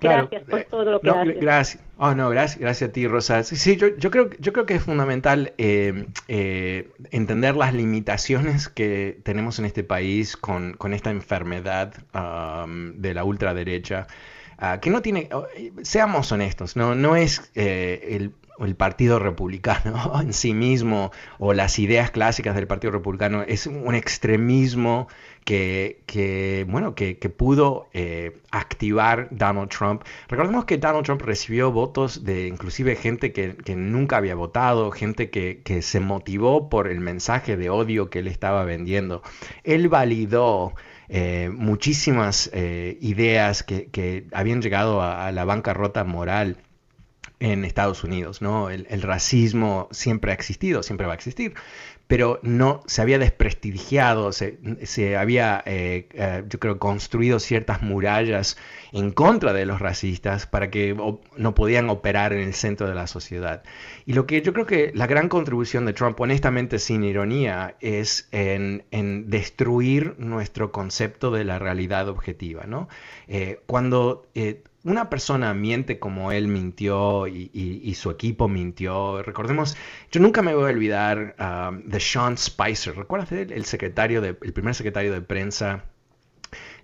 Gracias 0.00 0.42
por 0.44 0.64
todo 0.64 0.84
lo 0.84 1.00
que 1.00 1.06
no, 1.06 1.24
Gracias. 1.24 1.82
Oh, 1.96 2.14
no, 2.14 2.30
gracias, 2.30 2.58
gracias 2.58 2.90
a 2.90 2.92
ti, 2.92 3.06
Rosa. 3.06 3.42
Sí, 3.42 3.76
yo, 3.76 3.88
yo, 3.96 4.10
creo, 4.10 4.30
yo 4.38 4.52
creo 4.52 4.66
que 4.66 4.74
es 4.74 4.82
fundamental 4.82 5.52
eh, 5.58 6.06
eh, 6.28 6.88
entender 7.10 7.56
las 7.56 7.74
limitaciones 7.74 8.68
que 8.68 9.20
tenemos 9.22 9.58
en 9.58 9.66
este 9.66 9.84
país 9.84 10.36
con, 10.36 10.74
con 10.74 10.94
esta 10.94 11.10
enfermedad 11.10 11.94
um, 12.14 12.92
de 12.94 13.14
la 13.14 13.24
ultraderecha. 13.24 14.06
Uh, 14.60 14.78
que 14.78 14.90
no 14.90 15.00
tiene, 15.00 15.28
oh, 15.32 15.46
seamos 15.82 16.30
honestos, 16.32 16.76
no, 16.76 16.94
no 16.94 17.16
es 17.16 17.50
eh, 17.54 18.08
el, 18.10 18.32
el 18.64 18.76
Partido 18.76 19.18
Republicano 19.18 20.12
en 20.22 20.32
sí 20.32 20.54
mismo 20.54 21.10
o 21.38 21.52
las 21.54 21.78
ideas 21.78 22.10
clásicas 22.10 22.54
del 22.54 22.66
Partido 22.66 22.92
Republicano 22.92 23.42
es 23.42 23.66
un 23.66 23.94
extremismo 23.94 25.08
que, 25.44 26.66
bueno, 26.68 26.94
que, 26.94 27.16
pudo 27.36 27.88
eh, 27.92 28.38
activar 28.50 29.28
Donald 29.30 29.68
Trump. 29.70 30.02
Recordemos 30.28 30.64
que 30.64 30.78
Donald 30.78 31.04
Trump 31.04 31.22
recibió 31.22 31.72
votos 31.72 32.24
de 32.24 32.46
inclusive 32.46 32.94
gente 32.94 33.32
que, 33.32 33.56
nunca 33.74 34.18
había 34.18 34.34
votado, 34.34 34.90
gente 34.90 35.30
que, 35.30 35.82
se 35.82 36.00
motivó 36.00 36.68
por 36.68 36.88
el 36.88 37.00
mensaje 37.00 37.56
de 37.56 37.70
odio 37.70 38.10
que 38.10 38.20
él 38.20 38.28
estaba 38.28 38.64
vendiendo. 38.64 39.22
Él 39.64 39.88
validó 39.88 40.74
eh, 41.08 41.50
muchísimas 41.52 42.50
eh, 42.52 42.96
ideas 43.00 43.62
que, 43.64 44.26
habían 44.32 44.62
llegado 44.62 45.00
a, 45.00 45.26
a 45.26 45.32
la 45.32 45.44
bancarrota 45.44 46.04
moral 46.04 46.58
en 47.40 47.64
Estados 47.64 48.04
Unidos, 48.04 48.42
¿no? 48.42 48.68
El, 48.68 49.02
racismo 49.02 49.88
siempre 49.90 50.30
ha 50.30 50.34
existido, 50.34 50.82
siempre 50.82 51.06
va 51.06 51.14
a 51.14 51.16
existir, 51.16 51.54
pero 52.06 52.38
no 52.42 52.82
se 52.86 53.00
había 53.00 53.18
desprestigiado, 53.18 54.32
se, 54.32 55.16
había, 55.16 55.62
eh, 55.64 56.08
eh, 56.12 56.44
yo 56.48 56.60
creo, 56.60 56.78
construido 56.78 57.40
ciertas 57.40 57.82
murallas 57.82 58.58
en 58.92 59.10
contra 59.10 59.54
de 59.54 59.64
los 59.64 59.80
racistas 59.80 60.46
para 60.46 60.70
que 60.70 60.94
no 61.36 61.54
podían 61.54 61.88
operar 61.88 62.34
en 62.34 62.40
el 62.40 62.52
centro 62.52 62.86
de 62.88 62.94
la 62.94 63.06
sociedad. 63.06 63.62
Y 64.04 64.12
lo 64.12 64.26
que 64.26 64.42
yo 64.42 64.52
creo 64.52 64.66
que 64.66 64.92
la 64.94 65.06
gran 65.06 65.28
contribución 65.28 65.86
de 65.86 65.94
Trump, 65.94 66.20
honestamente 66.20 66.78
sin 66.78 67.04
ironía, 67.04 67.76
es 67.80 68.28
en, 68.32 68.84
destruir 69.30 70.14
nuestro 70.18 70.72
concepto 70.72 71.30
de 71.30 71.44
la 71.44 71.58
realidad 71.58 72.08
objetiva, 72.08 72.64
¿no? 72.66 72.88
Eh, 73.28 73.60
cuando 73.66 74.26
una 74.84 75.10
persona 75.10 75.52
miente 75.54 75.98
como 75.98 76.32
él 76.32 76.48
mintió 76.48 77.26
y, 77.26 77.94
su 77.94 78.10
equipo 78.10 78.48
mintió. 78.48 79.22
Recordemos, 79.22 79.76
yo 80.10 80.20
nunca 80.20 80.42
me 80.42 80.54
voy 80.54 80.64
a 80.64 80.74
olvidar 80.74 81.36
um, 81.38 81.82
de 81.84 82.00
Sean 82.00 82.38
Spicer. 82.38 82.96
¿Recuerdas 82.96 83.30
de? 83.30 83.42
El 83.42 83.64
secretario 83.64 84.20
de, 84.20 84.36
el 84.40 84.52
primer 84.52 84.74
secretario 84.74 85.12
de 85.12 85.20
prensa 85.20 85.84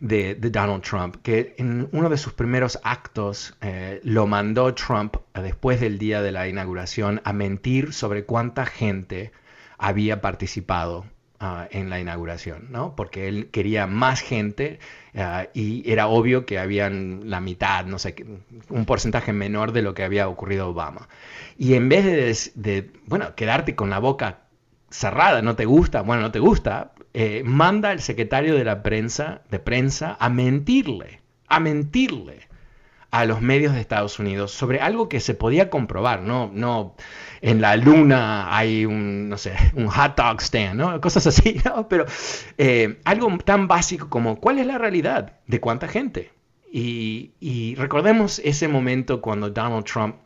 de, 0.01 0.35
Donald 0.35 0.83
Trump, 0.83 1.17
que 1.23 1.55
en 1.59 1.89
uno 1.93 2.09
de 2.09 2.19
sus 2.19 2.33
primeros 2.35 2.79
actos 2.83 3.57
eh, 3.63 4.01
lo 4.05 4.27
mandó 4.27 4.75
Trump 4.75 5.17
después 5.35 5.81
del 5.81 5.99
día 5.99 6.23
de 6.23 6.33
la 6.33 6.49
inauguración 6.49 7.21
a 7.25 7.33
mentir 7.33 7.93
sobre 7.93 8.25
cuánta 8.25 8.67
gente 8.67 9.33
había 9.79 10.21
participado 10.21 11.07
Ah, 11.39 11.69
en 11.71 11.91
la 11.91 12.01
inauguración, 12.01 12.69
¿no? 12.71 12.97
Porque 12.97 13.29
él 13.29 13.51
quería 13.51 13.87
más 13.87 14.23
gente 14.23 14.79
ah, 15.15 15.49
y 15.53 15.91
era 15.91 16.07
obvio 16.07 16.47
que 16.47 16.59
habían 16.59 17.29
la 17.29 17.43
mitad, 17.43 17.85
no 17.85 17.99
sé, 17.99 18.15
un 18.71 18.87
porcentaje 18.87 19.35
menor 19.35 19.73
de 19.73 19.83
lo 19.83 19.93
que 19.93 20.03
había 20.03 20.29
ocurrido 20.29 20.69
Obama. 20.69 21.11
Y 21.59 21.75
en 21.75 21.91
vez 21.91 22.53
de, 22.55 22.91
bueno, 23.05 23.35
quedarte 23.35 23.75
con 23.75 23.91
la 23.91 23.99
boca 23.99 24.47
cerrada, 24.89 25.43
no 25.43 25.57
te 25.57 25.67
gusta, 25.67 26.01
bueno, 26.01 26.23
no 26.23 26.33
te 26.33 26.39
gusta, 26.39 26.93
eh, 27.13 27.43
manda 27.45 27.91
al 27.91 28.01
secretario 28.01 28.55
de 28.55 28.65
la 28.65 28.83
prensa, 28.83 29.43
de 29.51 29.59
prensa, 29.59 30.17
a 30.19 30.31
mentirle, 30.31 31.21
a 31.49 31.61
mentirle 31.61 32.46
a 33.21 33.25
los 33.25 33.41
medios 33.41 33.73
de 33.73 33.81
Estados 33.81 34.19
Unidos 34.19 34.53
sobre 34.53 34.81
algo 34.81 35.09
que 35.09 35.21
se 35.21 35.35
podía 35.35 35.71
comprobar, 35.71 36.21
no, 36.21 36.51
no 36.53 36.95
en 37.41 37.63
la 37.63 37.77
luna 37.77 38.55
hay 38.55 38.85
un, 38.85 39.29
no 39.31 39.39
sé, 39.39 39.55
un 39.75 39.89
hot 39.89 40.17
dog 40.17 40.41
stand, 40.43 40.75
¿no? 40.75 41.01
Cosas 41.01 41.27
así. 41.27 41.61
Pero 41.89 42.05
eh, 42.59 43.01
algo 43.05 43.39
tan 43.39 43.69
básico 43.69 44.11
como 44.11 44.39
cuál 44.39 44.59
es 44.59 44.67
la 44.67 44.77
realidad 44.77 45.33
de 45.47 45.61
cuánta 45.61 45.89
gente. 45.89 46.31
Y 46.71 47.75
recordemos 47.79 48.39
ese 48.45 48.69
momento 48.69 49.23
cuando 49.23 49.49
Donald 49.49 49.87
Trump 49.87 50.17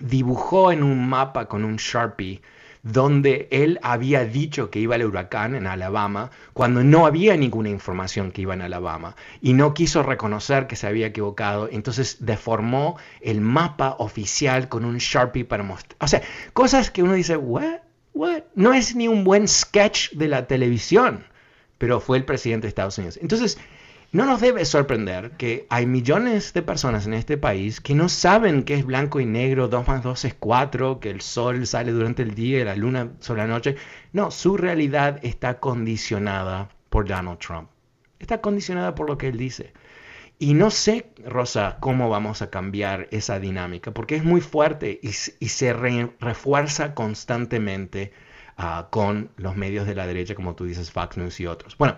dibujó 0.00 0.70
en 0.70 0.84
un 0.84 1.08
mapa 1.08 1.46
con 1.46 1.64
un 1.64 1.74
Sharpie 1.74 2.40
donde 2.82 3.48
él 3.50 3.78
había 3.82 4.24
dicho 4.24 4.70
que 4.70 4.78
iba 4.78 4.94
al 4.94 5.04
huracán 5.04 5.54
en 5.54 5.66
Alabama 5.66 6.30
cuando 6.52 6.82
no 6.84 7.06
había 7.06 7.36
ninguna 7.36 7.68
información 7.68 8.30
que 8.30 8.42
iba 8.42 8.54
en 8.54 8.62
Alabama 8.62 9.16
y 9.40 9.52
no 9.52 9.74
quiso 9.74 10.02
reconocer 10.02 10.66
que 10.66 10.76
se 10.76 10.86
había 10.86 11.06
equivocado, 11.06 11.68
entonces 11.70 12.18
deformó 12.20 12.98
el 13.20 13.40
mapa 13.40 13.96
oficial 13.98 14.68
con 14.68 14.84
un 14.84 14.98
Sharpie 14.98 15.44
para 15.44 15.62
mostrar. 15.62 15.96
O 16.00 16.08
sea, 16.08 16.22
cosas 16.52 16.90
que 16.90 17.02
uno 17.02 17.14
dice, 17.14 17.36
¿what? 17.36 17.80
¿What? 18.14 18.42
No 18.54 18.72
es 18.72 18.96
ni 18.96 19.08
un 19.08 19.24
buen 19.24 19.46
sketch 19.46 20.12
de 20.12 20.28
la 20.28 20.46
televisión, 20.46 21.24
pero 21.78 22.00
fue 22.00 22.16
el 22.18 22.24
presidente 22.24 22.66
de 22.66 22.68
Estados 22.68 22.98
Unidos. 22.98 23.18
Entonces, 23.22 23.58
no 24.10 24.24
nos 24.24 24.40
debe 24.40 24.64
sorprender 24.64 25.32
que 25.32 25.66
hay 25.68 25.84
millones 25.84 26.54
de 26.54 26.62
personas 26.62 27.06
en 27.06 27.12
este 27.12 27.36
país 27.36 27.80
que 27.80 27.94
no 27.94 28.08
saben 28.08 28.62
qué 28.62 28.74
es 28.74 28.86
blanco 28.86 29.20
y 29.20 29.26
negro, 29.26 29.68
2 29.68 29.86
más 29.86 30.02
2 30.02 30.24
es 30.24 30.34
4, 30.34 30.98
que 30.98 31.10
el 31.10 31.20
sol 31.20 31.66
sale 31.66 31.92
durante 31.92 32.22
el 32.22 32.34
día 32.34 32.60
y 32.60 32.64
la 32.64 32.74
luna 32.74 33.12
sobre 33.20 33.42
la 33.42 33.48
noche. 33.48 33.76
No, 34.14 34.30
su 34.30 34.56
realidad 34.56 35.20
está 35.22 35.60
condicionada 35.60 36.70
por 36.88 37.06
Donald 37.06 37.38
Trump. 37.38 37.68
Está 38.18 38.40
condicionada 38.40 38.94
por 38.94 39.08
lo 39.08 39.18
que 39.18 39.28
él 39.28 39.36
dice. 39.36 39.74
Y 40.38 40.54
no 40.54 40.70
sé, 40.70 41.10
Rosa, 41.26 41.76
cómo 41.80 42.08
vamos 42.08 42.40
a 42.40 42.48
cambiar 42.48 43.08
esa 43.10 43.38
dinámica, 43.38 43.92
porque 43.92 44.16
es 44.16 44.24
muy 44.24 44.40
fuerte 44.40 45.00
y, 45.02 45.12
se 45.12 45.72
refuerza 45.72 46.94
constantemente 46.94 48.12
ah, 48.56 48.88
con 48.90 49.32
los 49.36 49.56
medios 49.56 49.86
de 49.86 49.94
la 49.94 50.06
derecha, 50.06 50.34
como 50.34 50.54
tú 50.54 50.64
dices, 50.64 50.92
Fox 50.92 51.18
News 51.18 51.40
y 51.40 51.46
otros. 51.46 51.76
Bueno, 51.76 51.96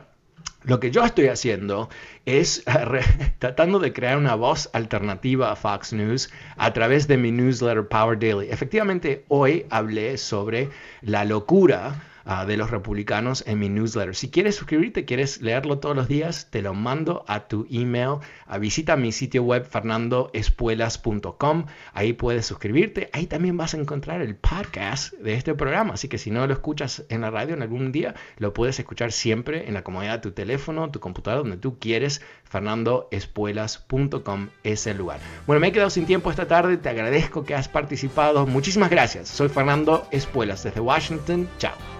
lo 0.65 0.81
que 0.81 0.91
yo 0.91 1.05
estoy 1.05 1.29
haciendo 1.29 1.89
es 2.27 2.65
tratando 3.39 3.79
de 3.79 3.93
crear 3.93 4.19
una 4.19 4.35
voz 4.35 4.69
alternativa 4.73 5.51
a 5.53 5.57
Fox 5.57 5.93
News 5.93 6.31
a 6.57 6.73
través 6.73 7.09
de 7.09 7.17
mi 7.17 7.33
newsletter 7.33 7.87
Power 7.87 8.19
Daily. 8.19 8.49
Efectivamente, 8.51 9.25
hoy 9.29 9.67
hablé 9.71 10.19
sobre 10.19 10.69
la 11.03 11.25
locura 11.25 12.10
uh, 12.27 12.47
de 12.47 12.57
los 12.57 12.71
republicanos 12.71 13.45
en 13.47 13.59
mi 13.59 13.69
newsletter. 13.69 14.15
Si 14.15 14.31
quieres 14.31 14.57
suscribirte, 14.57 15.05
quieres 15.05 15.43
leerlo 15.43 15.79
todos 15.79 15.97
los 15.97 16.09
días, 16.09 16.49
te 16.51 16.63
lo 16.63 16.75
mando 16.75 17.25
a 17.29 17.49
tu 17.49 17.67
email. 17.71 18.19
Uh, 18.49 18.59
visita 18.59 18.97
mi 18.97 19.13
sitio 19.13 19.43
web 19.43 19.65
fernandoespuelas.com. 19.65 21.67
Ahí 21.93 22.13
puedes 22.13 22.47
suscribirte. 22.47 23.11
Ahí 23.13 23.27
también 23.27 23.57
vas 23.57 23.75
a 23.75 23.79
encontrar 23.79 24.21
el 24.21 24.37
podcast 24.37 25.13
de 25.15 25.35
este 25.35 25.55
programa. 25.55 25.95
Así 25.95 26.09
que 26.09 26.19
si 26.19 26.31
no 26.31 26.47
lo 26.47 26.53
escuchas 26.53 27.05
en 27.09 27.23
la 27.23 27.31
radio 27.31 27.55
en 27.55 27.63
algún 27.63 27.93
día, 27.93 28.15
lo 28.39 28.53
puedes 28.53 28.79
escuchar 28.79 29.13
siempre 29.13 29.69
en 29.69 29.75
la 29.75 29.83
comodidad 29.83 30.15
de 30.15 30.21
tu 30.21 30.33
teléfono, 30.33 30.91
tu 30.91 31.01
computadora, 31.01 31.43
donde 31.43 31.57
tú 31.57 31.79
quieres. 31.79 32.23
fernandoespuelas.com 32.45 34.49
es 34.65 34.87
el 34.87 34.97
lugar. 34.97 35.21
Bueno, 35.47 35.61
me 35.61 35.69
he 35.69 35.73
quedado 35.73 35.91
sin 35.91 36.07
tiempo 36.07 36.31
esta 36.31 36.49
tarde. 36.49 36.77
Te 36.77 36.89
agradezco 36.89 37.45
que 37.45 37.55
has 37.55 37.69
participado. 37.69 38.47
Muchísimas 38.47 38.91
gracias. 38.91 39.29
Soy 39.29 39.49
Fernando 39.49 40.07
Espuelas 40.11 40.63
desde 40.63 40.81
Washington. 40.81 41.49
Chao. 41.59 42.00